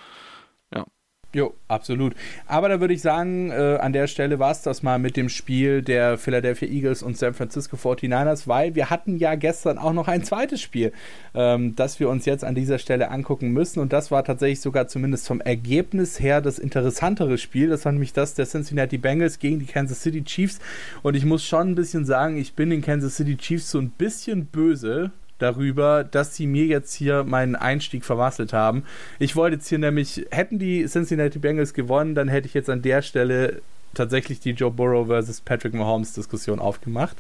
[1.35, 2.13] Jo, absolut.
[2.45, 5.29] Aber da würde ich sagen, äh, an der Stelle war es das mal mit dem
[5.29, 10.07] Spiel der Philadelphia Eagles und San Francisco 49ers, weil wir hatten ja gestern auch noch
[10.07, 10.93] ein zweites Spiel,
[11.33, 13.79] ähm, das wir uns jetzt an dieser Stelle angucken müssen.
[13.79, 17.69] Und das war tatsächlich sogar zumindest vom Ergebnis her das interessantere Spiel.
[17.69, 20.59] Das war nämlich das der Cincinnati Bengals gegen die Kansas City Chiefs.
[21.01, 23.89] Und ich muss schon ein bisschen sagen, ich bin den Kansas City Chiefs so ein
[23.89, 28.83] bisschen böse, darüber, dass sie mir jetzt hier meinen Einstieg vermasselt haben.
[29.19, 32.81] Ich wollte jetzt hier nämlich, hätten die Cincinnati Bengals gewonnen, dann hätte ich jetzt an
[32.81, 33.61] der Stelle
[33.93, 37.17] tatsächlich die Joe Burrow versus Patrick Mahomes Diskussion aufgemacht.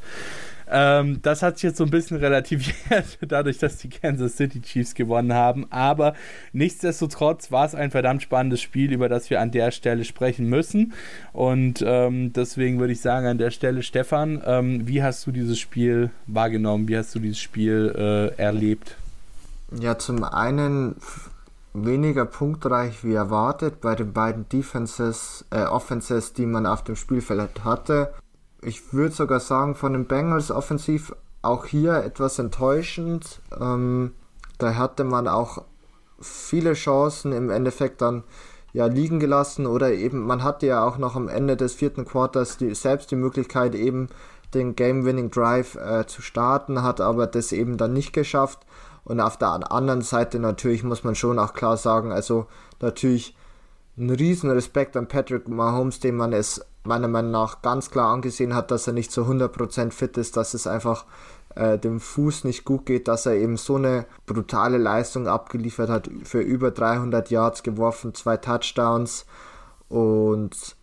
[0.75, 4.95] Ähm, das hat sich jetzt so ein bisschen relativiert, dadurch, dass die Kansas City Chiefs
[4.95, 5.67] gewonnen haben.
[5.69, 6.15] Aber
[6.51, 10.93] nichtsdestotrotz war es ein verdammt spannendes Spiel, über das wir an der Stelle sprechen müssen.
[11.31, 15.59] Und ähm, deswegen würde ich sagen, an der Stelle, Stefan, ähm, wie hast du dieses
[15.59, 16.87] Spiel wahrgenommen?
[16.87, 18.95] Wie hast du dieses Spiel äh, erlebt?
[19.79, 20.95] Ja, zum einen
[21.75, 27.63] weniger punktreich wie erwartet bei den beiden Defenses, äh, Offenses, die man auf dem Spielfeld
[27.63, 28.11] hatte
[28.65, 33.41] ich würde sogar sagen, von den Bengals offensiv auch hier etwas enttäuschend.
[33.59, 34.13] Ähm,
[34.57, 35.63] da hatte man auch
[36.19, 38.23] viele Chancen im Endeffekt dann
[38.71, 42.57] ja liegen gelassen oder eben man hatte ja auch noch am Ende des vierten Quarters
[42.57, 44.09] die, selbst die Möglichkeit eben
[44.53, 48.59] den Game-Winning Drive äh, zu starten, hat aber das eben dann nicht geschafft.
[49.03, 52.45] Und auf der anderen Seite natürlich muss man schon auch klar sagen, also
[52.79, 53.35] natürlich
[53.97, 58.55] ein riesen Respekt an Patrick Mahomes, dem man es meiner Meinung nach ganz klar angesehen
[58.55, 61.05] hat, dass er nicht zu 100% fit ist, dass es einfach
[61.55, 66.09] äh, dem Fuß nicht gut geht, dass er eben so eine brutale Leistung abgeliefert hat,
[66.23, 69.25] für über 300 Yards geworfen, zwei Touchdowns.
[69.87, 70.75] Und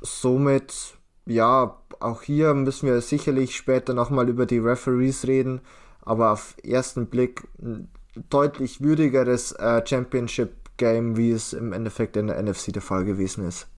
[0.00, 5.62] somit, ja, auch hier müssen wir sicherlich später nochmal über die Referees reden,
[6.02, 7.88] aber auf ersten Blick ein
[8.30, 13.46] deutlich würdigeres äh, Championship Game, wie es im Endeffekt in der NFC der Fall gewesen
[13.46, 13.68] ist.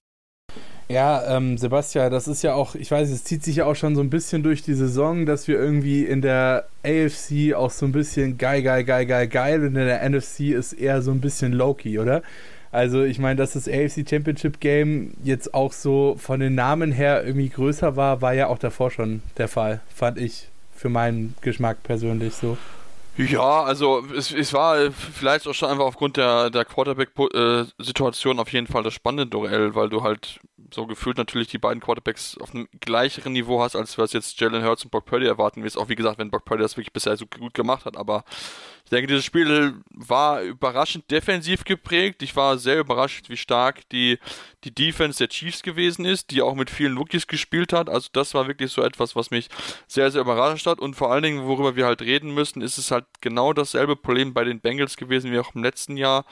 [0.91, 3.95] Ja, ähm, Sebastian, das ist ja auch, ich weiß, es zieht sich ja auch schon
[3.95, 7.93] so ein bisschen durch die Saison, dass wir irgendwie in der AFC auch so ein
[7.93, 11.53] bisschen geil, geil, geil, geil, geil und in der NFC ist eher so ein bisschen
[11.53, 12.21] low-key, oder?
[12.73, 17.23] Also ich meine, dass das AFC Championship Game jetzt auch so von den Namen her
[17.25, 21.83] irgendwie größer war, war ja auch davor schon der Fall, fand ich für meinen Geschmack
[21.83, 22.57] persönlich so.
[23.17, 28.67] Ja, also es, es war vielleicht auch schon einfach aufgrund der, der Quarterback-Situation auf jeden
[28.67, 30.39] Fall das spannende Duell, weil du halt
[30.73, 34.63] so gefühlt natürlich die beiden Quarterbacks auf einem gleicheren Niveau hast, als was jetzt Jalen
[34.63, 35.77] Hurts und Brock Purdy erwarten wirst.
[35.77, 37.97] Auch wie gesagt, wenn Brock Purdy das wirklich bisher so gut gemacht hat.
[37.97, 38.23] Aber
[38.91, 42.21] denke, dieses Spiel war überraschend defensiv geprägt.
[42.21, 44.19] Ich war sehr überrascht, wie stark die,
[44.63, 47.89] die Defense der Chiefs gewesen ist, die auch mit vielen Rookies gespielt hat.
[47.89, 49.49] Also das war wirklich so etwas, was mich
[49.87, 50.79] sehr, sehr überrascht hat.
[50.79, 54.33] Und vor allen Dingen, worüber wir halt reden müssen, ist es halt genau dasselbe Problem
[54.33, 56.25] bei den Bengals gewesen wie auch im letzten Jahr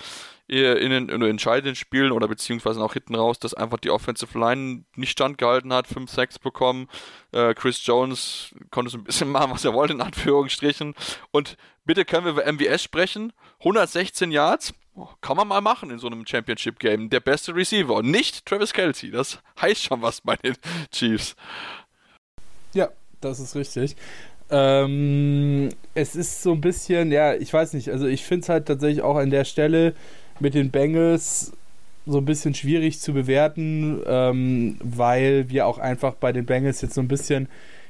[0.49, 4.37] in den, in den entscheidenden Spielen oder beziehungsweise auch hinten raus, dass einfach die Offensive
[4.37, 6.87] Line nicht standgehalten hat, 5 6 bekommen.
[7.31, 10.95] Äh, Chris Jones konnte so ein bisschen machen, was er wollte, in Anführungsstrichen.
[11.29, 11.55] Und
[11.89, 13.33] bitte können wir über MWS sprechen.
[13.61, 17.09] 116 Yards, oh, kann man mal machen in so einem Championship-Game.
[17.09, 19.09] Der beste Receiver und nicht Travis Kelsey.
[19.09, 20.53] Das heißt schon was bei den
[20.91, 21.35] Chiefs.
[22.75, 22.89] Ja,
[23.21, 23.95] das ist richtig.
[24.51, 28.67] Ähm, es ist so ein bisschen, ja, ich weiß nicht, also ich finde es halt
[28.67, 29.95] tatsächlich auch an der Stelle
[30.39, 31.53] mit den Bengals
[32.05, 36.93] so ein bisschen schwierig zu bewerten, ähm, weil wir auch einfach bei den Bengals jetzt
[36.93, 37.49] so ein bisschen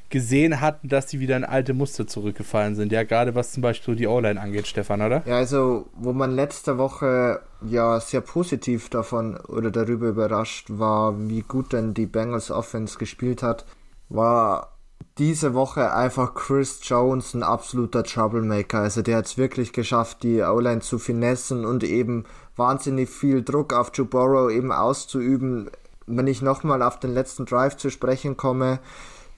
[0.10, 2.91] gesehen hatten, dass die wieder in alte Muster zurückgefallen sind.
[2.91, 5.24] Ja, gerade was zum Beispiel die O-Line angeht, Stefan, oder?
[5.26, 11.41] Ja, also, wo man letzte Woche ja sehr positiv davon oder darüber überrascht war, wie
[11.41, 13.65] gut denn die Bengals Offense gespielt hat,
[14.10, 14.76] war
[15.17, 18.80] diese Woche einfach Chris Jones ein absoluter Troublemaker.
[18.80, 23.74] Also der hat es wirklich geschafft, die O-Line zu finessen und eben wahnsinnig viel Druck
[23.74, 25.69] auf Joe Burrow eben auszuüben.
[26.08, 28.80] Wenn ich nochmal auf den letzten Drive zu sprechen komme,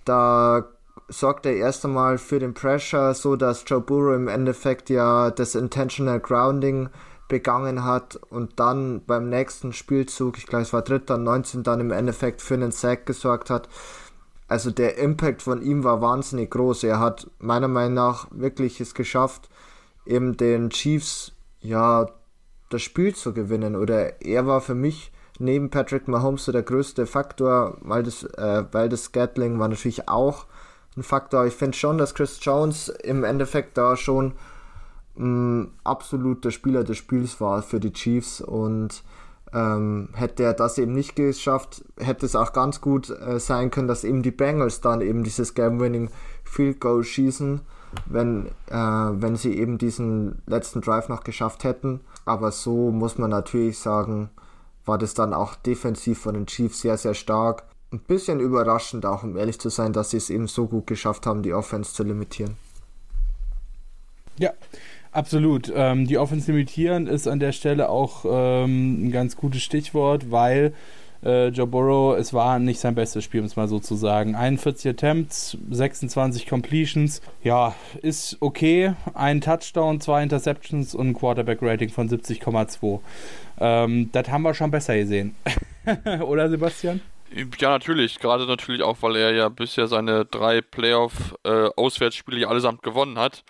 [0.06, 0.66] da
[1.08, 5.56] sorgt er erst einmal für den Pressure, so dass Joe Burrow im Endeffekt ja das
[5.56, 6.90] Intentional Grounding
[7.28, 11.92] begangen hat und dann beim nächsten Spielzug, ich glaube es war dritter, 19 dann im
[11.92, 13.70] Endeffekt für einen Sack gesorgt hat
[14.52, 16.84] also der Impact von ihm war wahnsinnig groß.
[16.84, 19.50] Er hat meiner Meinung nach wirklich es geschafft,
[20.06, 22.08] eben den Chiefs ja
[22.70, 23.78] das Spiel zu gewinnen.
[23.78, 25.11] Oder er war für mich
[25.42, 30.08] neben Patrick Mahomes so der größte Faktor, weil das, äh, weil das Gatling war natürlich
[30.08, 30.46] auch
[30.96, 31.46] ein Faktor.
[31.46, 34.34] Ich finde schon, dass Chris Jones im Endeffekt da schon
[35.18, 39.04] ein absoluter Spieler des Spiels war für die Chiefs und
[39.54, 43.90] ähm, hätte er das eben nicht geschafft, hätte es auch ganz gut äh, sein können,
[43.90, 46.10] dass eben die Bengals dann eben dieses Game-Winning
[46.46, 47.60] Field Goal schießen,
[48.06, 52.02] wenn, äh, wenn sie eben diesen letzten Drive noch geschafft hätten.
[52.26, 54.30] Aber so muss man natürlich sagen,
[54.86, 57.64] war das dann auch defensiv von den Chiefs sehr, sehr stark.
[57.92, 61.26] Ein bisschen überraschend auch, um ehrlich zu sein, dass sie es eben so gut geschafft
[61.26, 62.56] haben, die Offense zu limitieren.
[64.38, 64.54] Ja,
[65.12, 65.72] Absolut.
[65.76, 70.74] Ähm, die Offense limitieren ist an der Stelle auch ähm, ein ganz gutes Stichwort, weil
[71.24, 74.36] äh, Joe Burrow, es war nicht sein bestes Spiel, um es mal so zu sagen.
[74.36, 77.22] 41 Attempts, 26 Completions.
[77.44, 78.94] Ja, ist okay.
[79.14, 83.00] Ein Touchdown, zwei Interceptions und ein Quarterback-Rating von 70,2.
[83.60, 85.36] Ähm, das haben wir schon besser gesehen.
[86.26, 87.02] Oder Sebastian?
[87.60, 88.20] Ja, natürlich.
[88.20, 93.44] Gerade natürlich auch, weil er ja bisher seine drei Playoff-Auswärtsspiele äh, allesamt gewonnen hat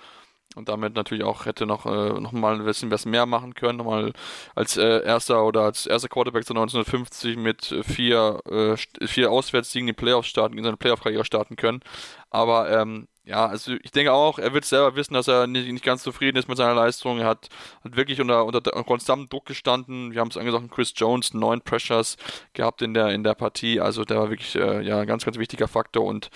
[0.55, 3.77] und damit natürlich auch hätte noch, äh, noch mal ein bisschen was mehr machen können,
[3.77, 4.13] nochmal
[4.55, 9.95] als äh, erster oder als erster Quarterback seit 1950 mit vier, äh, vier Auswärtssiegen in
[9.95, 11.81] die Playoffs starten, in seine Playoff-Karriere starten können.
[12.29, 15.85] Aber ähm, ja, also ich denke auch, er wird selber wissen, dass er nicht, nicht
[15.85, 17.19] ganz zufrieden ist mit seiner Leistung.
[17.19, 17.49] Er hat,
[17.83, 20.11] hat wirklich unter, unter konstantem Druck gestanden.
[20.11, 22.17] Wir haben es angesagt, Chris Jones, neun Pressures
[22.53, 23.79] gehabt in der, in der Partie.
[23.79, 26.29] Also der war wirklich äh, ja, ein ganz, ganz wichtiger Faktor und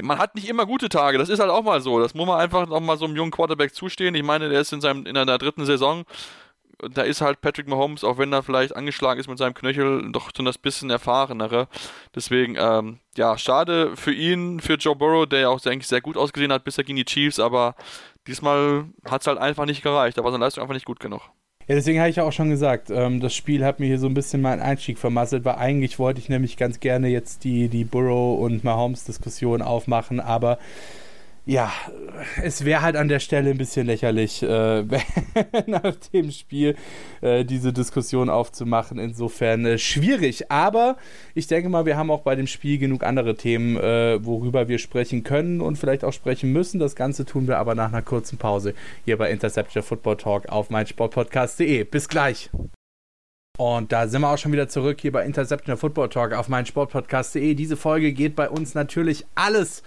[0.00, 2.00] man hat nicht immer gute Tage, das ist halt auch mal so.
[2.00, 4.14] Das muss man einfach noch mal so einem jungen Quarterback zustehen.
[4.14, 6.04] Ich meine, der ist in, seinem, in einer dritten Saison.
[6.94, 10.30] Da ist halt Patrick Mahomes, auch wenn er vielleicht angeschlagen ist mit seinem Knöchel, doch
[10.34, 11.68] schon das bisschen erfahrenere.
[12.14, 16.16] Deswegen, ähm, ja, schade für ihn, für Joe Burrow, der ja auch eigentlich sehr gut
[16.16, 17.76] ausgesehen hat, bisher gegen die Chiefs, aber
[18.26, 20.18] diesmal hat es halt einfach nicht gereicht.
[20.18, 21.22] Da war seine Leistung einfach nicht gut genug.
[21.68, 24.08] Ja, deswegen habe ich ja auch schon gesagt, ähm, das Spiel hat mir hier so
[24.08, 27.84] ein bisschen meinen Einstieg vermasselt, weil eigentlich wollte ich nämlich ganz gerne jetzt die, die
[27.84, 30.58] Burrow und Mahomes-Diskussion aufmachen, aber
[31.44, 31.72] ja,
[32.40, 34.82] es wäre halt an der Stelle ein bisschen lächerlich, äh,
[35.66, 36.76] nach dem Spiel
[37.20, 38.98] äh, diese Diskussion aufzumachen.
[38.98, 40.52] Insofern äh, schwierig.
[40.52, 40.96] Aber
[41.34, 44.78] ich denke mal, wir haben auch bei dem Spiel genug andere Themen, äh, worüber wir
[44.78, 46.78] sprechen können und vielleicht auch sprechen müssen.
[46.78, 48.74] Das Ganze tun wir aber nach einer kurzen Pause
[49.04, 51.82] hier bei Interception Football Talk auf meinsportpodcast.de.
[51.84, 52.50] Bis gleich.
[53.58, 57.54] Und da sind wir auch schon wieder zurück hier bei Interception Football Talk auf meinsportpodcast.de.
[57.54, 59.82] Diese Folge geht bei uns natürlich alles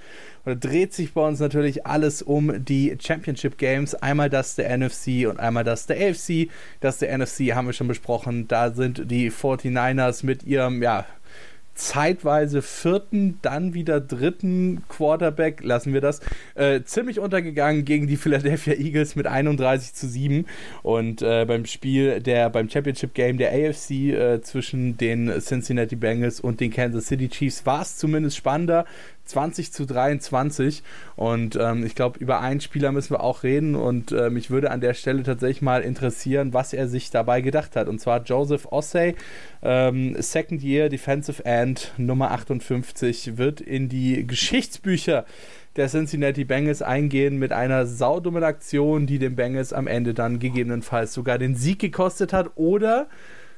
[0.45, 3.95] oder dreht sich bei uns natürlich alles um die Championship Games.
[3.95, 6.49] Einmal das der NFC und einmal das der AFC.
[6.79, 8.47] Das der NFC haben wir schon besprochen.
[8.47, 11.05] Da sind die 49ers mit ihrem, ja,
[11.75, 16.21] zeitweise vierten, dann wieder dritten Quarterback, lassen wir das,
[16.55, 20.45] äh, ziemlich untergegangen gegen die Philadelphia Eagles mit 31 zu 7.
[20.83, 26.39] Und äh, beim Spiel der, beim Championship Game der AFC äh, zwischen den Cincinnati Bengals
[26.39, 28.85] und den Kansas City Chiefs war es zumindest spannender.
[29.25, 30.83] 20 zu 23.
[31.15, 33.75] Und ähm, ich glaube, über einen Spieler müssen wir auch reden.
[33.75, 37.75] Und äh, mich würde an der Stelle tatsächlich mal interessieren, was er sich dabei gedacht
[37.75, 37.87] hat.
[37.87, 39.15] Und zwar Joseph Ossey,
[39.63, 45.25] ähm, Second Year Defensive End Nummer 58, wird in die Geschichtsbücher
[45.75, 51.13] der Cincinnati Bengals eingehen mit einer saudummen Aktion, die den Bengals am Ende dann gegebenenfalls
[51.13, 52.51] sogar den Sieg gekostet hat.
[52.55, 53.07] Oder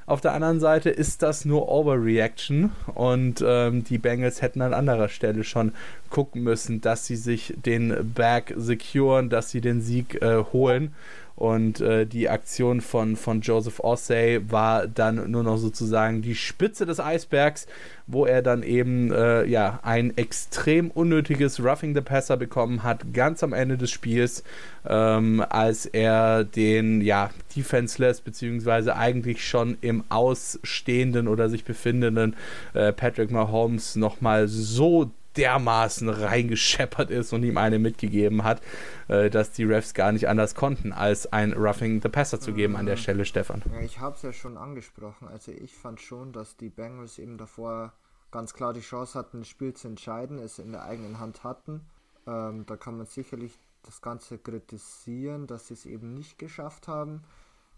[0.07, 5.09] auf der anderen Seite ist das nur Overreaction und ähm, die Bengals hätten an anderer
[5.09, 5.73] Stelle schon
[6.09, 10.95] gucken müssen, dass sie sich den Bag securen, dass sie den Sieg äh, holen.
[11.37, 16.87] Und äh, die Aktion von, von Joseph Ossey war dann nur noch sozusagen die Spitze
[16.87, 17.67] des Eisbergs,
[18.07, 23.43] wo er dann eben äh, ja, ein extrem unnötiges Roughing the Passer bekommen hat, ganz
[23.43, 24.43] am Ende des Spiels,
[24.89, 32.35] ähm, als er den ja, Defenseless, beziehungsweise eigentlich schon im Ausstehenden oder sich befindenden
[32.73, 38.61] äh, Patrick Mahomes nochmal so dermaßen reingescheppert ist und ihm eine mitgegeben hat,
[39.07, 42.75] äh, dass die Refs gar nicht anders konnten, als ein Roughing the Passer zu geben
[42.75, 43.61] an der Stelle, Stefan.
[43.71, 45.27] Ja, ich habe es ja schon angesprochen.
[45.27, 47.93] Also ich fand schon, dass die Bengals eben davor
[48.31, 51.81] ganz klar die Chance hatten, das Spiel zu entscheiden, es in der eigenen Hand hatten.
[52.25, 57.23] Ähm, da kann man sicherlich das Ganze kritisieren, dass sie es eben nicht geschafft haben.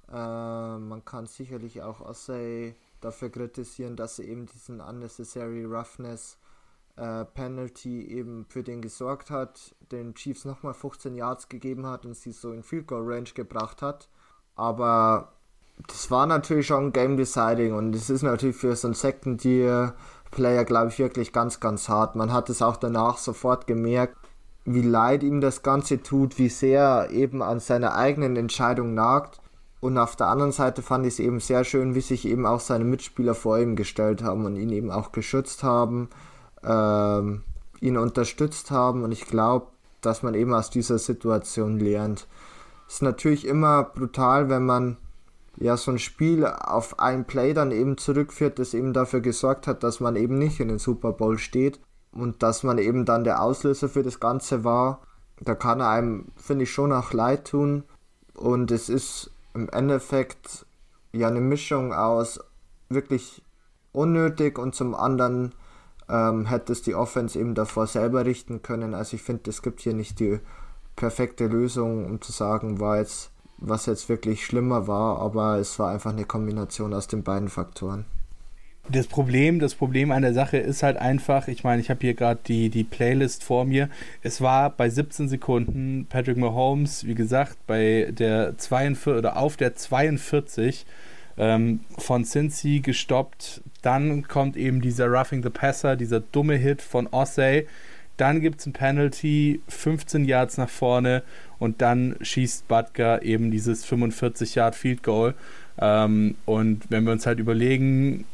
[0.10, 6.38] Äh, man kann sicherlich auch Ossay dafür kritisieren, dass sie eben diesen unnecessary Roughness
[6.96, 12.16] äh, Penalty eben für den gesorgt hat, den Chiefs nochmal 15 Yards gegeben hat und
[12.16, 14.10] sie so in Field Goal Range gebracht hat.
[14.56, 15.34] Aber
[15.88, 19.96] das war natürlich schon Game Deciding und es ist natürlich für so einen Second Year
[20.32, 22.16] Player, glaube ich, wirklich ganz, ganz hart.
[22.16, 24.18] Man hat es auch danach sofort gemerkt,
[24.66, 29.42] wie leid ihm das Ganze tut, wie sehr eben an seiner eigenen Entscheidung nagt.
[29.80, 32.60] Und auf der anderen Seite fand ich es eben sehr schön, wie sich eben auch
[32.60, 36.10] seine Mitspieler vor ihm gestellt haben und ihn eben auch geschützt haben
[36.64, 37.44] ähm,
[37.82, 39.68] ihn unterstützt haben und ich glaube,
[40.02, 42.28] dass man eben aus dieser Situation lernt.
[42.88, 44.98] Es ist natürlich immer brutal, wenn man
[45.58, 49.84] ja so ein Spiel auf ein Play dann eben zurückführt, das eben dafür gesorgt hat,
[49.84, 51.80] dass man eben nicht in den Super Bowl steht
[52.12, 55.02] und dass man eben dann der Auslöser für das Ganze war.
[55.42, 57.84] Da kann einem, finde ich, schon auch leid tun
[58.34, 60.66] und es ist im Endeffekt
[61.12, 62.40] ja eine Mischung aus
[62.90, 63.44] wirklich
[63.92, 65.54] unnötig und zum anderen
[66.10, 68.94] ähm, hätte es die Offense eben davor selber richten können.
[68.94, 70.40] Also ich finde, es gibt hier nicht die
[70.96, 75.92] perfekte Lösung, um zu sagen, war jetzt, was jetzt wirklich schlimmer war, aber es war
[75.92, 78.06] einfach eine Kombination aus den beiden Faktoren.
[78.92, 82.16] Das Problem, das Problem an der Sache ist halt einfach, ich meine, ich habe hier
[82.16, 83.88] gerade die, die Playlist vor mir.
[84.24, 89.76] Es war bei 17 Sekunden Patrick Mahomes, wie gesagt, bei der 42 oder auf der
[89.76, 90.88] 42
[91.40, 93.62] ähm, von Cincy gestoppt.
[93.82, 97.66] Dann kommt eben dieser Roughing the Passer, dieser dumme Hit von Ossay.
[98.18, 101.24] Dann gibt es ein Penalty, 15 Yards nach vorne
[101.58, 105.34] und dann schießt Butker eben dieses 45 Yard Field Goal.
[105.80, 108.26] Ähm, und wenn wir uns halt überlegen,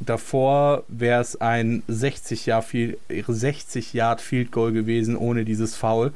[0.00, 2.66] davor wäre es ein 60 Yard,
[3.28, 6.12] 60 Yard Field Goal gewesen ohne dieses Foul.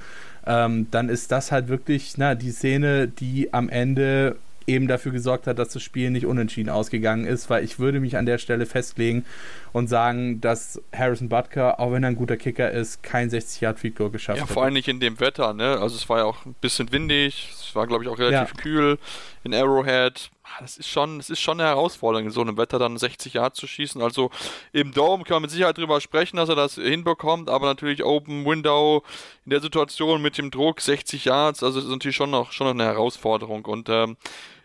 [0.46, 4.36] Ähm, dann ist das halt wirklich na, die Szene, die am Ende
[4.68, 8.16] eben dafür gesorgt hat, dass das Spiel nicht unentschieden ausgegangen ist, weil ich würde mich
[8.16, 9.24] an der Stelle festlegen
[9.72, 13.80] und sagen, dass Harrison Butker, auch wenn er ein guter Kicker ist, kein 60 Yard
[13.80, 14.48] Field Goal geschafft hat.
[14.48, 15.78] Ja, vor allem nicht in dem Wetter, ne?
[15.78, 18.62] Also es war ja auch ein bisschen windig, es war glaube ich auch relativ ja.
[18.62, 18.98] kühl
[19.44, 20.30] in Arrowhead.
[20.44, 23.34] Ah, das ist schon, das ist schon eine Herausforderung, in so einem Wetter dann 60
[23.34, 24.00] Yard zu schießen.
[24.00, 24.30] Also
[24.72, 28.46] im Dome kann man mit Sicherheit drüber sprechen, dass er das hinbekommt, aber natürlich Open
[28.46, 29.02] Window
[29.44, 32.66] in der Situation mit dem Druck 60 Yards, also das ist natürlich schon noch, schon
[32.66, 33.66] noch eine Herausforderung.
[33.66, 34.16] Und ähm,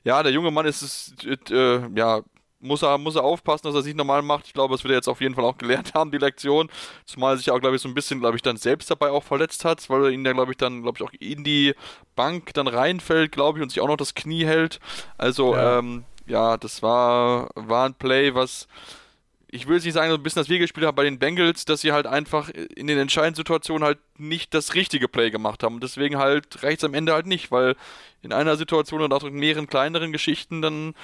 [0.03, 2.21] ja, der junge Mann ist es, äh, ja,
[2.63, 4.47] muss er, muss er aufpassen, dass er sich normal macht.
[4.47, 6.69] Ich glaube, das wird er jetzt auf jeden Fall auch gelernt haben, die Lektion.
[7.05, 9.23] Zumal er sich auch, glaube ich, so ein bisschen, glaube ich, dann selbst dabei auch
[9.23, 11.73] verletzt hat, weil er ihn ja, glaube ich, dann, glaube ich, auch in die
[12.15, 14.79] Bank dann reinfällt, glaube ich, und sich auch noch das Knie hält.
[15.17, 18.67] Also, ja, ähm, ja das war, war ein Play, was
[19.53, 21.63] ich will jetzt nicht sagen, so ein bisschen das wir gespielt haben bei den Bengals,
[21.65, 25.75] dass sie halt einfach in den entscheidenden Situationen halt nicht das richtige Play gemacht haben.
[25.75, 27.75] Und deswegen halt reicht es am Ende halt nicht, weil
[28.23, 30.95] in einer Situation und auch in mehreren kleineren Geschichten dann,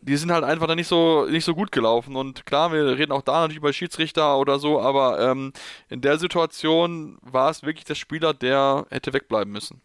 [0.00, 2.16] die sind halt einfach dann nicht so, nicht so gut gelaufen.
[2.16, 5.52] Und klar, wir reden auch da natürlich über Schiedsrichter oder so, aber ähm,
[5.90, 9.82] in der Situation war es wirklich der Spieler, der hätte wegbleiben müssen.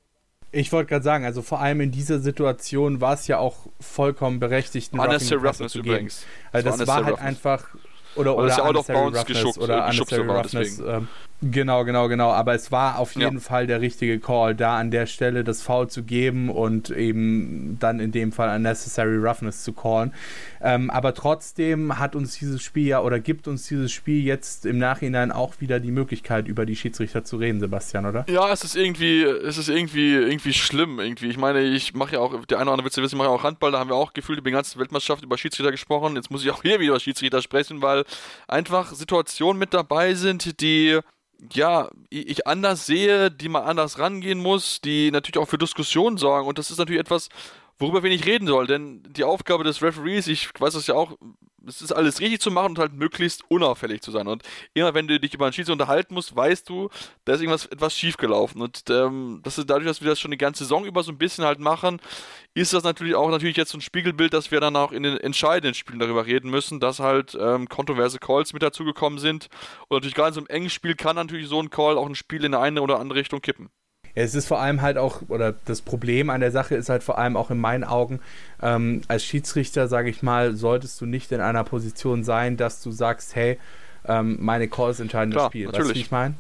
[0.53, 4.39] Ich wollte gerade sagen, also vor allem in dieser Situation war es ja auch vollkommen
[4.39, 6.25] berechtigt, einen Roughness übrigens.
[6.53, 7.27] Also das, das war halt Roughness.
[7.27, 7.67] einfach
[8.17, 11.07] oder, oder, oder ja out of bounds geschubst, oder geschubst sogar, Roughness, ähm,
[11.41, 12.31] Genau, genau, genau.
[12.31, 13.39] Aber es war auf jeden ja.
[13.39, 17.99] Fall der richtige Call, da an der Stelle das Foul zu geben und eben dann
[17.99, 20.13] in dem Fall Unnecessary Roughness zu callen.
[20.61, 24.79] Ähm, aber trotzdem hat uns dieses Spiel ja oder gibt uns dieses Spiel jetzt im
[24.79, 28.25] Nachhinein auch wieder die Möglichkeit, über die Schiedsrichter zu reden, Sebastian, oder?
[28.27, 30.99] Ja, es ist irgendwie, es ist irgendwie, irgendwie schlimm.
[30.99, 31.27] Irgendwie.
[31.27, 33.35] Ich meine, ich mache ja auch, der eine oder andere Witze wissen, ich mache ja
[33.35, 36.15] auch Handball, da haben wir auch gefühlt über die ganze Weltmeisterschaft über Schiedsrichter gesprochen.
[36.15, 38.05] Jetzt muss ich auch hier wieder über Schiedsrichter sprechen, weil
[38.47, 40.99] einfach Situationen mit dabei sind, die
[41.53, 46.47] ja, ich anders sehe, die man anders rangehen muss, die natürlich auch für Diskussionen sorgen.
[46.47, 47.29] Und das ist natürlich etwas,
[47.79, 48.67] worüber wir nicht reden sollen.
[48.67, 51.17] Denn die Aufgabe des Referees, ich weiß das ja auch,
[51.67, 54.27] es ist alles richtig zu machen und halt möglichst unauffällig zu sein.
[54.27, 56.89] Und immer wenn du dich über einen Schiedsrichter unterhalten musst, weißt du,
[57.25, 58.61] da ist irgendwas etwas schiefgelaufen.
[58.61, 61.17] Und ähm, das ist dadurch, dass wir das schon die ganze Saison über so ein
[61.17, 61.99] bisschen halt machen,
[62.53, 65.17] ist das natürlich auch natürlich jetzt so ein Spiegelbild, dass wir dann auch in den
[65.17, 69.49] entscheidenden Spielen darüber reden müssen, dass halt ähm, kontroverse Calls mit dazugekommen sind.
[69.87, 72.15] Und natürlich gerade in so einem engen Spiel kann natürlich so ein Call auch ein
[72.15, 73.69] Spiel in eine oder andere Richtung kippen.
[74.23, 77.19] Es ist vor allem halt auch, oder das Problem an der Sache ist halt vor
[77.19, 78.19] allem auch in meinen Augen,
[78.61, 82.91] ähm, als Schiedsrichter, sage ich mal, solltest du nicht in einer Position sein, dass du
[82.91, 83.59] sagst, hey,
[84.07, 85.65] ähm, meine Calls entscheiden Klar, das Spiel.
[85.65, 85.81] Natürlich.
[85.81, 86.33] Weißt du, wie ich meine?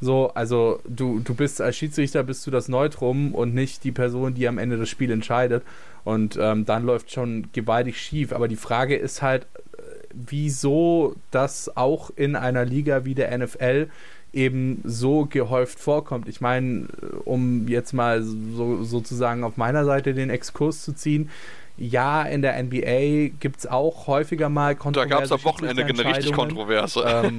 [0.00, 4.34] So, also du, du bist als Schiedsrichter bist du das Neutrum und nicht die Person,
[4.34, 5.64] die am Ende das Spiel entscheidet.
[6.04, 8.32] Und ähm, dann läuft schon gewaltig schief.
[8.32, 9.42] Aber die Frage ist halt,
[9.76, 9.82] äh,
[10.14, 13.88] wieso das auch in einer Liga wie der NFL
[14.32, 16.28] eben so gehäuft vorkommt.
[16.28, 16.86] Ich meine,
[17.24, 21.30] um jetzt mal so, sozusagen auf meiner Seite den Exkurs zu ziehen,
[21.76, 25.84] ja, in der NBA gibt es auch häufiger mal kontroverse Da gab es am Wochenende
[25.84, 27.04] eine richtig kontroverse.
[27.06, 27.38] Ähm,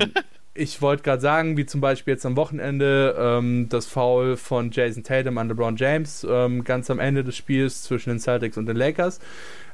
[0.53, 5.03] ich wollte gerade sagen, wie zum Beispiel jetzt am Wochenende ähm, das Foul von Jason
[5.03, 8.77] Tatum an LeBron James ähm, ganz am Ende des Spiels zwischen den Celtics und den
[8.77, 9.19] Lakers.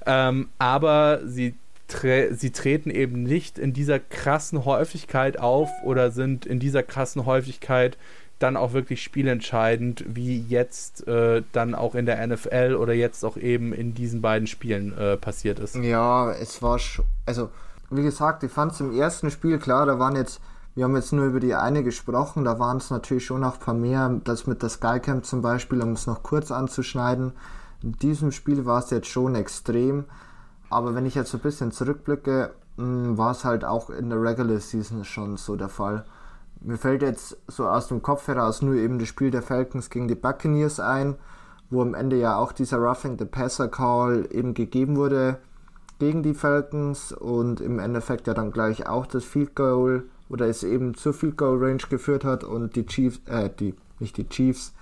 [0.05, 1.55] Ähm, aber sie
[1.87, 7.25] tre sie treten eben nicht in dieser krassen Häufigkeit auf oder sind in dieser krassen
[7.25, 7.97] Häufigkeit
[8.39, 13.37] dann auch wirklich spielentscheidend, wie jetzt äh, dann auch in der NFL oder jetzt auch
[13.37, 15.75] eben in diesen beiden Spielen äh, passiert ist.
[15.75, 17.49] Ja, es war schon, also
[17.89, 20.41] wie gesagt, ich fand es im ersten Spiel klar, da waren jetzt,
[20.75, 23.59] wir haben jetzt nur über die eine gesprochen, da waren es natürlich schon noch ein
[23.59, 27.31] paar mehr, das mit der Skycamp zum Beispiel, um es noch kurz anzuschneiden.
[27.83, 30.05] In diesem Spiel war es jetzt schon extrem.
[30.69, 34.21] Aber wenn ich jetzt so ein bisschen zurückblicke, hm, war es halt auch in der
[34.21, 36.05] Regular Season schon so der Fall.
[36.61, 40.07] Mir fällt jetzt so aus dem Kopf heraus nur eben das Spiel der Falcons gegen
[40.07, 41.15] die Buccaneers ein,
[41.69, 45.37] wo am Ende ja auch dieser Roughing the Passer Call eben gegeben wurde
[45.99, 50.63] gegen die Falcons und im Endeffekt ja dann gleich auch das Field Goal oder es
[50.63, 54.73] eben zur Field Goal Range geführt hat und die Chiefs, äh, die, nicht die Chiefs,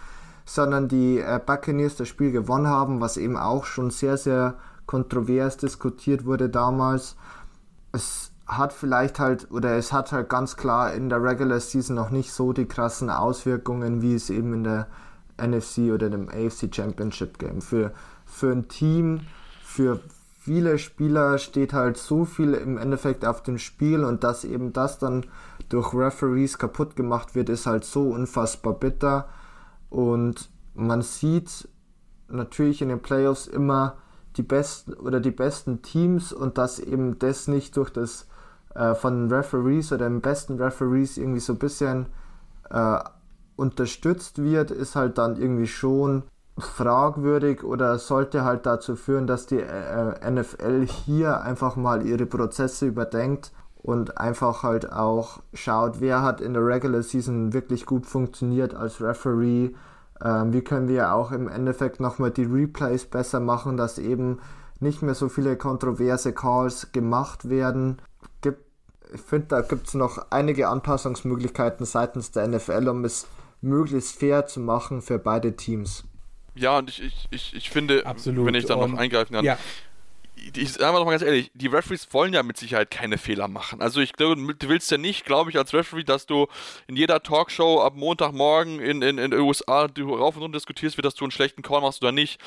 [0.45, 4.55] sondern die äh, Buccaneers das Spiel gewonnen haben, was eben auch schon sehr, sehr
[4.85, 7.15] kontrovers diskutiert wurde damals.
[7.91, 12.09] Es hat vielleicht halt, oder es hat halt ganz klar in der Regular Season noch
[12.09, 14.87] nicht so die krassen Auswirkungen, wie es eben in der
[15.41, 17.61] NFC oder dem AFC Championship Game.
[17.61, 17.91] Für,
[18.25, 19.21] für ein Team,
[19.63, 19.99] für
[20.39, 24.99] viele Spieler steht halt so viel im Endeffekt auf dem Spiel und dass eben das
[24.99, 25.25] dann
[25.69, 29.29] durch Referees kaputt gemacht wird, ist halt so unfassbar bitter.
[29.89, 31.69] Und man sieht
[32.27, 33.95] natürlich in den Playoffs immer,
[34.37, 38.27] die besten oder die besten Teams und dass eben das nicht durch das
[38.75, 42.07] äh, von Referees oder den besten Referees irgendwie so ein bisschen
[42.69, 42.99] äh,
[43.55, 46.23] unterstützt wird, ist halt dann irgendwie schon
[46.57, 52.85] fragwürdig oder sollte halt dazu führen, dass die äh, NFL hier einfach mal ihre Prozesse
[52.85, 58.75] überdenkt und einfach halt auch schaut, wer hat in der Regular Season wirklich gut funktioniert
[58.75, 59.71] als Referee,
[60.23, 64.39] ähm, wie können wir auch im Endeffekt nochmal die Replays besser machen, dass eben
[64.79, 68.01] nicht mehr so viele kontroverse Calls gemacht werden.
[68.41, 68.63] Gibt,
[69.13, 73.27] ich finde, da gibt es noch einige Anpassungsmöglichkeiten seitens der NFL, um es
[73.61, 76.03] möglichst fair zu machen für beide Teams.
[76.55, 78.45] Ja, und ich, ich, ich, ich finde, Absolut.
[78.45, 79.57] wenn ich da noch eingreifen kann, ja
[80.55, 83.81] ich sage mal ganz ehrlich, die Referees wollen ja mit Sicherheit keine Fehler machen.
[83.81, 86.47] Also ich glaube, du willst ja nicht, glaube ich, als Referee, dass du
[86.87, 91.15] in jeder Talkshow ab Montagmorgen in, in, in den USA rauf und runter diskutierst, dass
[91.15, 92.41] du einen schlechten Call machst oder nicht.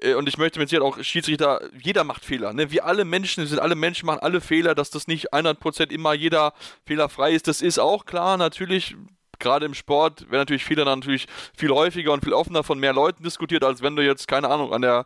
[0.00, 2.52] Äh, und ich möchte mit Sicherheit auch Schiedsrichter, jeder macht Fehler.
[2.52, 2.70] Ne?
[2.70, 6.52] Wir alle Menschen, sind alle Menschen, machen alle Fehler, dass das nicht 100% immer jeder
[6.84, 7.46] fehlerfrei ist.
[7.48, 8.96] Das ist auch klar, natürlich
[9.38, 11.26] gerade im Sport werden natürlich Fehler dann natürlich
[11.56, 14.72] viel häufiger und viel offener von mehr Leuten diskutiert, als wenn du jetzt, keine Ahnung,
[14.72, 15.04] an der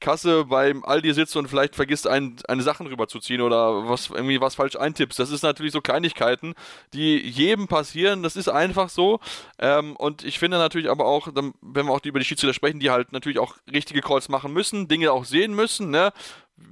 [0.00, 4.54] Kasse beim Aldi sitzt und vielleicht vergisst, ein, eine Sachen rüberzuziehen oder was irgendwie was
[4.54, 5.18] falsch eintippst.
[5.18, 6.54] Das ist natürlich so Kleinigkeiten,
[6.92, 8.22] die jedem passieren.
[8.22, 9.20] Das ist einfach so.
[9.58, 12.90] Ähm, und ich finde natürlich aber auch, wenn wir auch über die Schiedsrichter sprechen, die
[12.90, 16.12] halt natürlich auch richtige Calls machen müssen, Dinge auch sehen müssen, ne?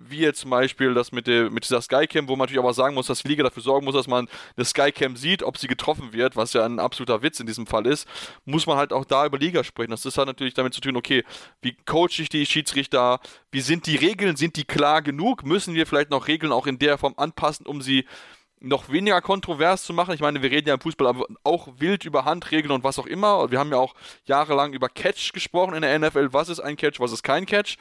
[0.09, 2.95] Wie jetzt zum Beispiel das mit, der, mit dieser Skycam, wo man natürlich aber sagen
[2.95, 6.37] muss, dass Liga dafür sorgen muss, dass man eine Skycam sieht, ob sie getroffen wird,
[6.37, 8.07] was ja ein absoluter Witz in diesem Fall ist,
[8.45, 9.91] muss man halt auch da über Liga sprechen.
[9.91, 11.25] Das ist halt natürlich damit zu tun, okay,
[11.63, 13.21] wie coache ich die Schiedsrichter,
[13.51, 16.79] wie sind die Regeln, sind die klar genug, müssen wir vielleicht noch Regeln auch in
[16.79, 18.07] der Form anpassen, um sie
[18.59, 20.15] noch weniger kontrovers zu machen.
[20.15, 21.15] Ich meine, wir reden ja im Fußball
[21.45, 23.51] auch wild über Handregeln und was auch immer.
[23.51, 26.33] Wir haben ja auch jahrelang über Catch gesprochen in der NFL.
[26.33, 27.77] Was ist ein Catch, was ist kein Catch?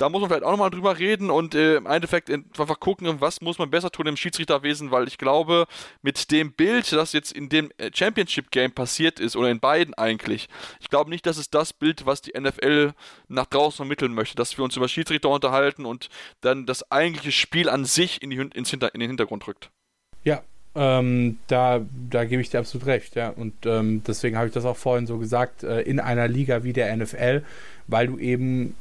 [0.00, 3.42] Da muss man vielleicht auch nochmal drüber reden und äh, im Endeffekt einfach gucken, was
[3.42, 5.66] muss man besser tun im Schiedsrichterwesen, weil ich glaube,
[6.00, 10.48] mit dem Bild, das jetzt in dem äh, Championship-Game passiert ist, oder in beiden eigentlich,
[10.80, 12.92] ich glaube nicht, dass es das Bild, was die NFL
[13.28, 16.08] nach draußen vermitteln möchte, dass wir uns über Schiedsrichter unterhalten und
[16.40, 19.68] dann das eigentliche Spiel an sich in, die, ins Hinter, in den Hintergrund rückt.
[20.24, 20.42] Ja,
[20.74, 23.28] ähm, da, da gebe ich dir absolut recht, ja.
[23.28, 26.72] Und ähm, deswegen habe ich das auch vorhin so gesagt, äh, in einer Liga wie
[26.72, 27.42] der NFL,
[27.86, 28.74] weil du eben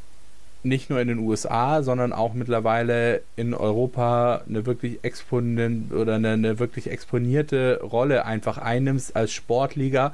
[0.64, 6.32] nicht nur in den USA, sondern auch mittlerweile in Europa eine wirklich exponent oder eine,
[6.32, 10.14] eine wirklich exponierte Rolle einfach einnimmst als Sportliga.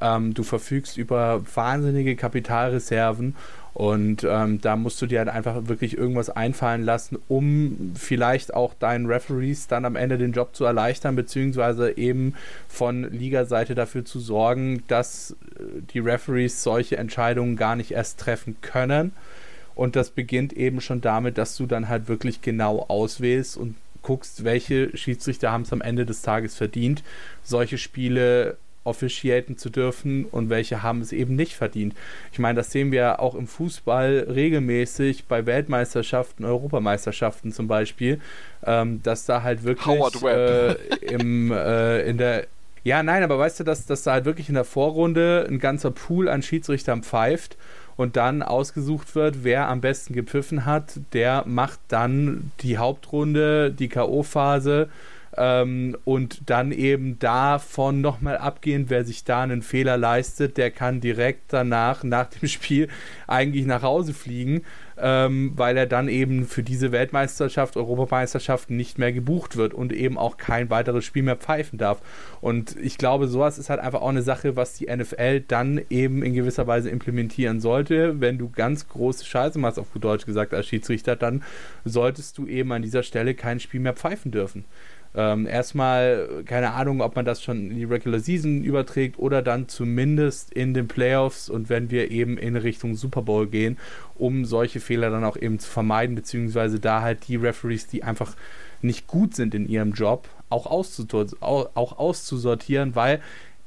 [0.00, 3.36] Ähm, du verfügst über wahnsinnige Kapitalreserven
[3.74, 8.74] und ähm, da musst du dir halt einfach wirklich irgendwas einfallen lassen, um vielleicht auch
[8.74, 12.34] deinen Referees dann am Ende den Job zu erleichtern, beziehungsweise eben
[12.68, 18.56] von Ligaseite dafür zu sorgen, dass äh, die Referees solche Entscheidungen gar nicht erst treffen
[18.60, 19.12] können.
[19.74, 24.44] Und das beginnt eben schon damit, dass du dann halt wirklich genau auswählst und guckst,
[24.44, 27.02] welche Schiedsrichter haben es am Ende des Tages verdient,
[27.42, 31.94] solche Spiele officiaten zu dürfen und welche haben es eben nicht verdient.
[32.32, 38.20] Ich meine, das sehen wir auch im Fußball regelmäßig bei Weltmeisterschaften, Europameisterschaften zum Beispiel,
[38.64, 42.46] ähm, dass da halt wirklich äh, im, äh, in der
[42.84, 45.92] ja, nein, aber weißt du, dass, dass da halt wirklich in der Vorrunde ein ganzer
[45.92, 47.56] Pool an Schiedsrichtern pfeift
[47.96, 53.88] und dann ausgesucht wird, wer am besten gepfiffen hat, der macht dann die Hauptrunde, die
[53.88, 54.88] K.O.-Phase
[55.36, 61.00] ähm, und dann eben davon nochmal abgehen, wer sich da einen Fehler leistet, der kann
[61.00, 62.88] direkt danach, nach dem Spiel,
[63.26, 64.62] eigentlich nach Hause fliegen,
[64.98, 70.18] ähm, weil er dann eben für diese Weltmeisterschaft, Europameisterschaft nicht mehr gebucht wird und eben
[70.18, 72.00] auch kein weiteres Spiel mehr pfeifen darf.
[72.40, 76.22] Und ich glaube, sowas ist halt einfach auch eine Sache, was die NFL dann eben
[76.22, 78.20] in gewisser Weise implementieren sollte.
[78.20, 81.42] Wenn du ganz große Scheiße machst, auf gut Deutsch gesagt, als Schiedsrichter, dann
[81.84, 84.64] solltest du eben an dieser Stelle kein Spiel mehr pfeifen dürfen.
[85.14, 89.68] Ähm, erstmal, keine Ahnung, ob man das schon in die Regular Season überträgt oder dann
[89.68, 93.78] zumindest in den Playoffs und wenn wir eben in Richtung Super Bowl gehen,
[94.14, 98.34] um solche Fehler dann auch eben zu vermeiden, beziehungsweise da halt die Referees, die einfach
[98.80, 103.20] nicht gut sind in ihrem Job, auch, auch auszusortieren, weil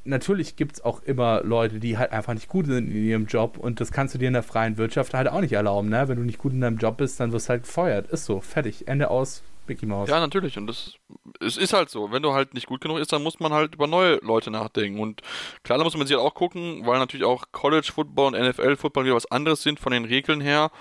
[0.03, 3.57] natürlich gibt es auch immer Leute, die halt einfach nicht gut sind in ihrem Job
[3.57, 6.07] und das kannst du dir in der freien Wirtschaft halt auch nicht erlauben, ne?
[6.07, 8.07] Wenn du nicht gut in deinem Job bist, dann wirst du halt gefeuert.
[8.07, 10.09] Ist so, fertig, Ende aus, Mickey Mouse.
[10.09, 10.57] Ja, natürlich.
[10.57, 10.95] Und das
[11.39, 12.11] es ist halt so.
[12.11, 14.99] Wenn du halt nicht gut genug ist, dann muss man halt über neue Leute nachdenken.
[14.99, 15.21] Und
[15.63, 18.75] klar, da muss man sich halt auch gucken, weil natürlich auch College Football und NFL
[18.75, 20.71] Football wieder was anderes sind von den Regeln her.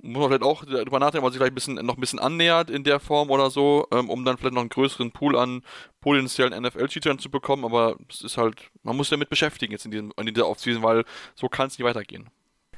[0.00, 2.20] Muss man vielleicht auch darüber nachdenken, ob man sich vielleicht ein bisschen, noch ein bisschen
[2.20, 5.62] annähert in der Form oder so, ähm, um dann vielleicht noch einen größeren Pool an
[6.00, 7.64] potenziellen NFL-Schiedsrichtern zu bekommen.
[7.64, 10.82] Aber es ist halt, man muss sich damit beschäftigen jetzt in, diesem, in dieser Offseason,
[10.84, 11.04] weil
[11.34, 12.30] so kann es nicht weitergehen.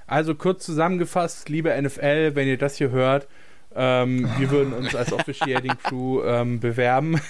[0.07, 3.29] Also kurz zusammengefasst, liebe NFL, wenn ihr das hier hört,
[3.75, 7.21] ähm, wir würden uns als Officiating Crew ähm, bewerben.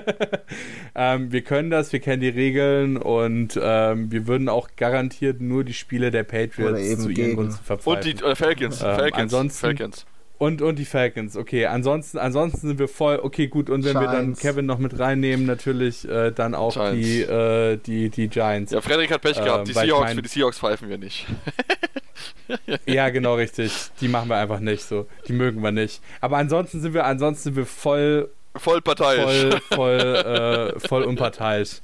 [0.94, 5.62] ähm, wir können das, wir kennen die Regeln und ähm, wir würden auch garantiert nur
[5.62, 8.10] die Spiele der Patriots zu ihren Gunsten verpfeifen.
[8.10, 8.82] Und die äh, Falcons.
[8.82, 9.22] Ähm, Falcons.
[9.22, 10.06] Ansonsten, Falcons.
[10.40, 11.66] Und, und die Falcons, okay.
[11.66, 13.68] Ansonsten, ansonsten sind wir voll, okay, gut.
[13.68, 14.10] Und wenn Giants.
[14.10, 18.72] wir dann Kevin noch mit reinnehmen, natürlich äh, dann auch die, äh, die, die Giants.
[18.72, 19.68] Ja, Frederik hat Pech gehabt.
[19.68, 21.26] Die Seahawks, mein, für die Seahawks pfeifen wir nicht.
[22.86, 23.90] ja, genau richtig.
[24.00, 25.06] Die machen wir einfach nicht so.
[25.28, 26.00] Die mögen wir nicht.
[26.22, 29.22] Aber ansonsten sind wir, ansonsten sind wir voll Voll parteiisch.
[29.22, 31.80] Voll, voll, äh, voll unparteiisch.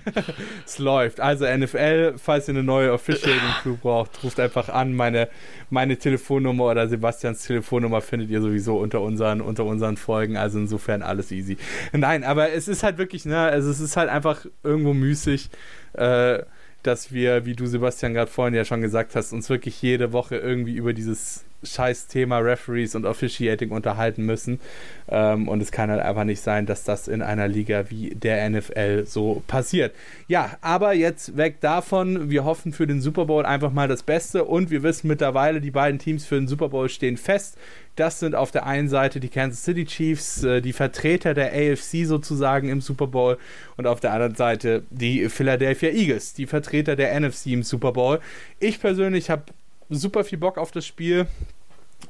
[0.66, 1.18] es läuft.
[1.20, 4.94] Also NFL, falls ihr eine neue Officiating Crew braucht, ruft einfach an.
[4.94, 5.28] Meine,
[5.70, 10.36] meine Telefonnummer oder Sebastians Telefonnummer findet ihr sowieso unter unseren, unter unseren Folgen.
[10.36, 11.56] Also insofern alles easy.
[11.92, 15.48] Nein, aber es ist halt wirklich, ne, also es ist halt einfach irgendwo müßig.
[15.94, 16.42] Äh,
[16.82, 20.36] dass wir, wie du Sebastian gerade vorhin ja schon gesagt hast, uns wirklich jede Woche
[20.36, 24.60] irgendwie über dieses scheiß Thema Referees und Officiating unterhalten müssen.
[25.08, 28.48] Ähm, und es kann halt einfach nicht sein, dass das in einer Liga wie der
[28.48, 29.94] NFL so passiert.
[30.28, 32.30] Ja, aber jetzt weg davon.
[32.30, 35.70] Wir hoffen für den Super Bowl einfach mal das Beste und wir wissen mittlerweile, die
[35.70, 37.58] beiden Teams für den Super Bowl stehen fest.
[37.96, 42.04] Das sind auf der einen Seite die Kansas City Chiefs, äh, die Vertreter der AFC
[42.06, 43.38] sozusagen im Super Bowl,
[43.76, 48.20] und auf der anderen Seite die Philadelphia Eagles, die Vertreter der NFC im Super Bowl.
[48.58, 49.44] Ich persönlich habe
[49.90, 51.26] super viel Bock auf das Spiel.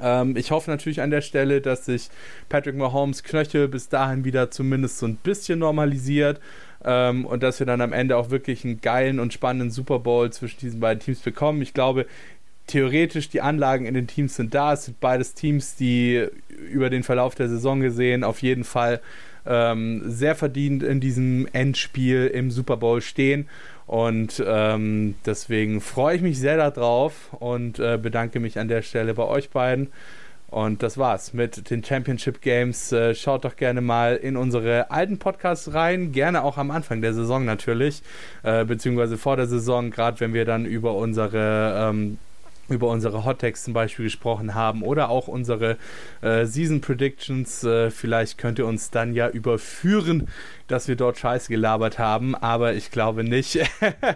[0.01, 2.09] Ähm, ich hoffe natürlich an der Stelle, dass sich
[2.49, 6.41] Patrick Mahomes Knöchel bis dahin wieder zumindest so ein bisschen normalisiert
[6.85, 10.33] ähm, und dass wir dann am Ende auch wirklich einen geilen und spannenden Super Bowl
[10.33, 11.63] zwischen diesen beiden Teams bekommen.
[11.63, 12.07] Ich glaube,
[12.67, 14.73] theoretisch die Anlagen in den Teams sind da.
[14.73, 16.27] Es sind beides Teams, die
[16.71, 19.01] über den Verlauf der Saison gesehen auf jeden Fall
[19.47, 23.49] ähm, sehr verdient in diesem Endspiel im Super Bowl stehen.
[23.87, 29.15] Und ähm, deswegen freue ich mich sehr darauf und äh, bedanke mich an der Stelle
[29.15, 29.91] bei euch beiden.
[30.49, 32.93] Und das war's mit den Championship Games.
[32.93, 36.13] Äh, schaut doch gerne mal in unsere alten Podcasts rein.
[36.13, 38.03] Gerne auch am Anfang der Saison natürlich,
[38.45, 42.19] äh, beziehungsweise vor der Saison, gerade wenn wir dann über unsere ähm,
[42.69, 45.77] über unsere Hot Takes zum Beispiel gesprochen haben oder auch unsere
[46.23, 47.65] äh, Season Predictions.
[47.65, 50.29] Äh, vielleicht könnt ihr uns dann ja überführen,
[50.67, 53.59] dass wir dort Scheiße gelabert haben, aber ich glaube nicht.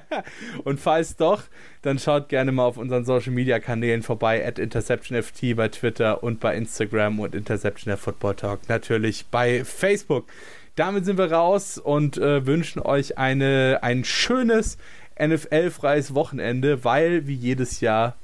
[0.65, 1.43] und falls doch,
[1.83, 6.41] dann schaut gerne mal auf unseren Social Media Kanälen vorbei, at InterceptionFT bei Twitter und
[6.41, 10.27] bei Instagram und Interception der Football Talk natürlich bei Facebook.
[10.75, 14.79] Damit sind wir raus und äh, wünschen euch eine, ein schönes
[15.21, 18.17] NFL-freies Wochenende, weil wie jedes Jahr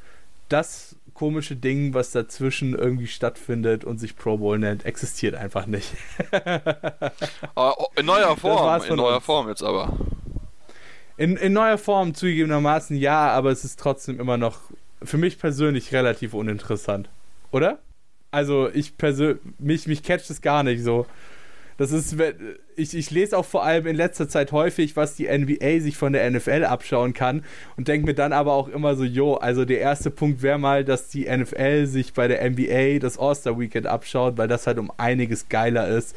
[0.48, 5.92] das komische Ding, was dazwischen irgendwie stattfindet und sich Pro Bowl nennt, existiert einfach nicht.
[7.56, 9.24] Oh, in neuer Form, in neuer uns.
[9.24, 9.96] Form jetzt aber.
[11.16, 14.58] In, in neuer Form zugegebenermaßen ja, aber es ist trotzdem immer noch
[15.02, 17.08] für mich persönlich relativ uninteressant.
[17.52, 17.78] Oder?
[18.32, 21.06] Also ich persönlich, mich, mich catcht es gar nicht so.
[21.76, 22.16] Das ist,
[22.76, 26.12] ich, ich lese auch vor allem in letzter Zeit häufig, was die NBA sich von
[26.12, 27.44] der NFL abschauen kann
[27.76, 30.84] und denke mir dann aber auch immer so, jo, also der erste Punkt wäre mal,
[30.84, 34.92] dass die NFL sich bei der NBA das All-Star Weekend abschaut, weil das halt um
[34.96, 36.16] einiges geiler ist,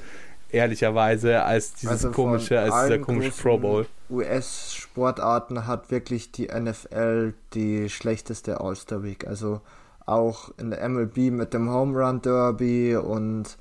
[0.49, 3.85] ehrlicherweise, als dieses also komische, als dieser komische Pro Bowl.
[4.09, 9.27] US-Sportarten hat wirklich die NFL die schlechteste All-Star Week.
[9.27, 9.61] Also
[10.05, 13.57] auch in der MLB mit dem Home Run Derby und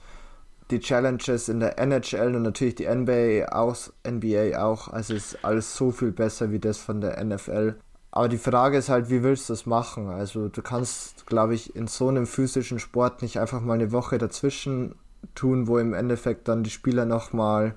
[0.70, 4.88] die Challenges in der NHL und natürlich die NBA auch, NBA auch.
[4.88, 7.76] Also ist alles so viel besser wie das von der NFL.
[8.10, 10.08] Aber die Frage ist halt, wie willst du das machen?
[10.08, 14.18] Also du kannst, glaube ich, in so einem physischen Sport nicht einfach mal eine Woche
[14.18, 14.94] dazwischen
[15.34, 17.74] tun, wo im Endeffekt dann die Spieler nochmal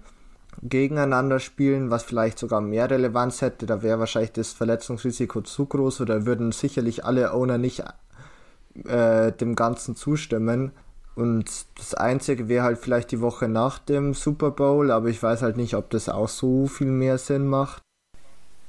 [0.61, 3.65] gegeneinander spielen, was vielleicht sogar mehr Relevanz hätte.
[3.65, 7.83] Da wäre wahrscheinlich das Verletzungsrisiko zu groß oder würden sicherlich alle Owner nicht
[8.85, 10.71] äh, dem Ganzen zustimmen.
[11.19, 15.41] Und das Einzige wäre halt vielleicht die Woche nach dem Super Bowl, aber ich weiß
[15.41, 17.81] halt nicht, ob das auch so viel mehr Sinn macht.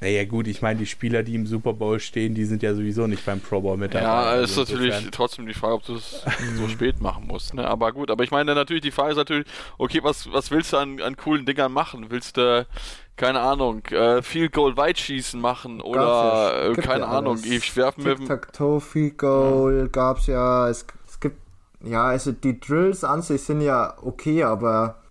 [0.01, 3.07] Naja, gut, ich meine, die Spieler, die im Super Bowl stehen, die sind ja sowieso
[3.07, 4.05] nicht beim Pro Bowl mit dabei.
[4.05, 5.13] Ja, also ist natürlich insofern.
[5.13, 6.25] trotzdem die Frage, ob du es
[6.57, 7.55] so spät machen musst.
[7.55, 7.69] Ne?
[7.69, 9.47] Aber gut, aber ich meine natürlich, die Frage ist natürlich,
[9.79, 12.07] okay, was, was willst du an, an coolen Dingern machen?
[12.09, 12.67] Willst du,
[13.17, 18.19] keine Ahnung, äh, viel Goal Weitschießen machen oder, äh, keine ja Ahnung, ich werfe mit
[18.19, 18.27] dem.
[18.27, 19.87] Tic-Tac-Toe, Field Goal ja.
[19.87, 20.87] gab's ja, es
[21.83, 25.03] ja, also die Drills an sich sind ja okay, aber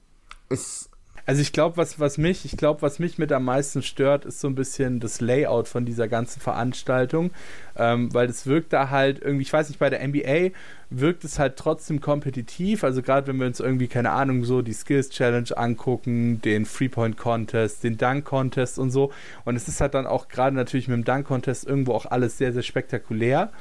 [0.50, 0.90] es.
[1.26, 4.40] Also ich glaube, was, was mich, ich glaube, was mich mit am meisten stört, ist
[4.40, 7.32] so ein bisschen das Layout von dieser ganzen Veranstaltung.
[7.80, 10.52] Ähm, weil es wirkt da halt irgendwie, ich weiß nicht, bei der NBA
[10.90, 12.84] wirkt es halt trotzdem kompetitiv.
[12.84, 17.18] Also gerade wenn wir uns irgendwie, keine Ahnung, so die Skills Challenge angucken, den Three-Point
[17.18, 19.12] Contest, den Dunk Contest und so.
[19.46, 22.38] Und es ist halt dann auch gerade natürlich mit dem Dunk Contest irgendwo auch alles
[22.38, 23.52] sehr, sehr spektakulär.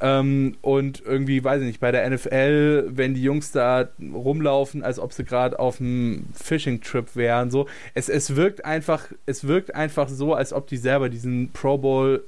[0.00, 4.98] Ähm, und irgendwie, weiß ich nicht, bei der NFL, wenn die Jungs da rumlaufen, als
[4.98, 7.66] ob sie gerade auf einem Fishing-Trip wären, so.
[7.94, 12.22] Es, es wirkt einfach, es wirkt einfach so, als ob die selber diesen Pro Bowl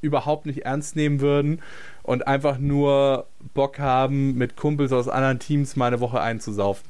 [0.00, 1.60] überhaupt nicht ernst nehmen würden
[2.02, 6.88] und einfach nur Bock haben, mit Kumpels aus anderen Teams mal eine Woche einzusaufen.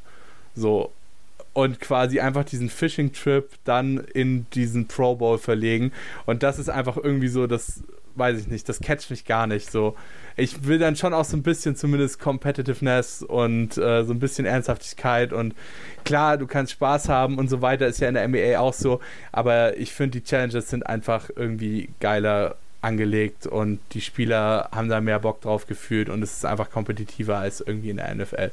[0.55, 0.93] So.
[1.55, 5.93] Und quasi einfach diesen Fishing-Trip dann in diesen Pro Bowl verlegen.
[6.25, 7.83] Und das ist einfach irgendwie so, das
[8.19, 9.71] weiß ich nicht, das catcht mich gar nicht.
[9.71, 9.97] So.
[10.37, 14.45] Ich will dann schon auch so ein bisschen zumindest Competitiveness und äh, so ein bisschen
[14.45, 15.55] Ernsthaftigkeit und
[16.05, 19.01] klar, du kannst Spaß haben und so weiter, ist ja in der NBA auch so,
[19.33, 25.01] aber ich finde, die Challenges sind einfach irgendwie geiler angelegt und die Spieler haben da
[25.01, 28.51] mehr Bock drauf gefühlt und es ist einfach kompetitiver als irgendwie in der NFL.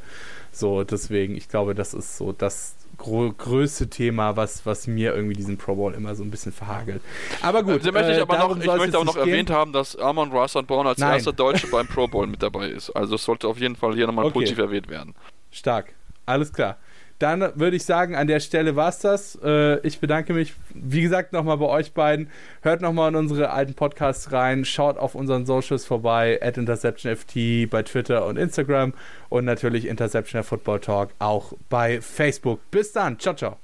[0.51, 5.57] So, deswegen, ich glaube, das ist so das größte Thema, was, was mir irgendwie diesen
[5.57, 7.01] Pro Bowl immer so ein bisschen verhagelt.
[7.41, 7.86] Aber gut.
[7.86, 10.88] Äh, möchte ich, aber noch, ich möchte auch noch erwähnt haben, dass Armand Russell Brown
[10.88, 11.13] als Nein.
[11.13, 12.89] erster Deutsche beim Pro Bowl mit dabei ist.
[12.91, 14.34] Also es sollte auf jeden Fall hier nochmal okay.
[14.34, 15.13] positiv erwähnt werden.
[15.51, 15.93] Stark.
[16.26, 16.78] Alles klar.
[17.20, 19.39] Dann würde ich sagen, an der Stelle war es das.
[19.43, 22.30] Äh, ich bedanke mich, wie gesagt, nochmal bei euch beiden.
[22.61, 24.66] Hört nochmal in unsere alten Podcasts rein.
[24.66, 26.39] Schaut auf unseren Socials vorbei.
[26.41, 28.93] At InterceptionFT bei Twitter und Instagram.
[29.30, 32.59] Und natürlich Interception Football Talk auch bei Facebook.
[32.70, 33.18] Bis dann.
[33.18, 33.57] Ciao, ciao.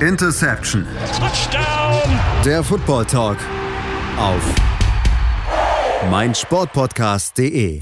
[0.00, 0.86] Interception.
[1.18, 2.18] Touchdown.
[2.44, 3.36] Der Football Talk
[4.16, 4.54] auf
[6.10, 7.78] meinsportpodcast.de.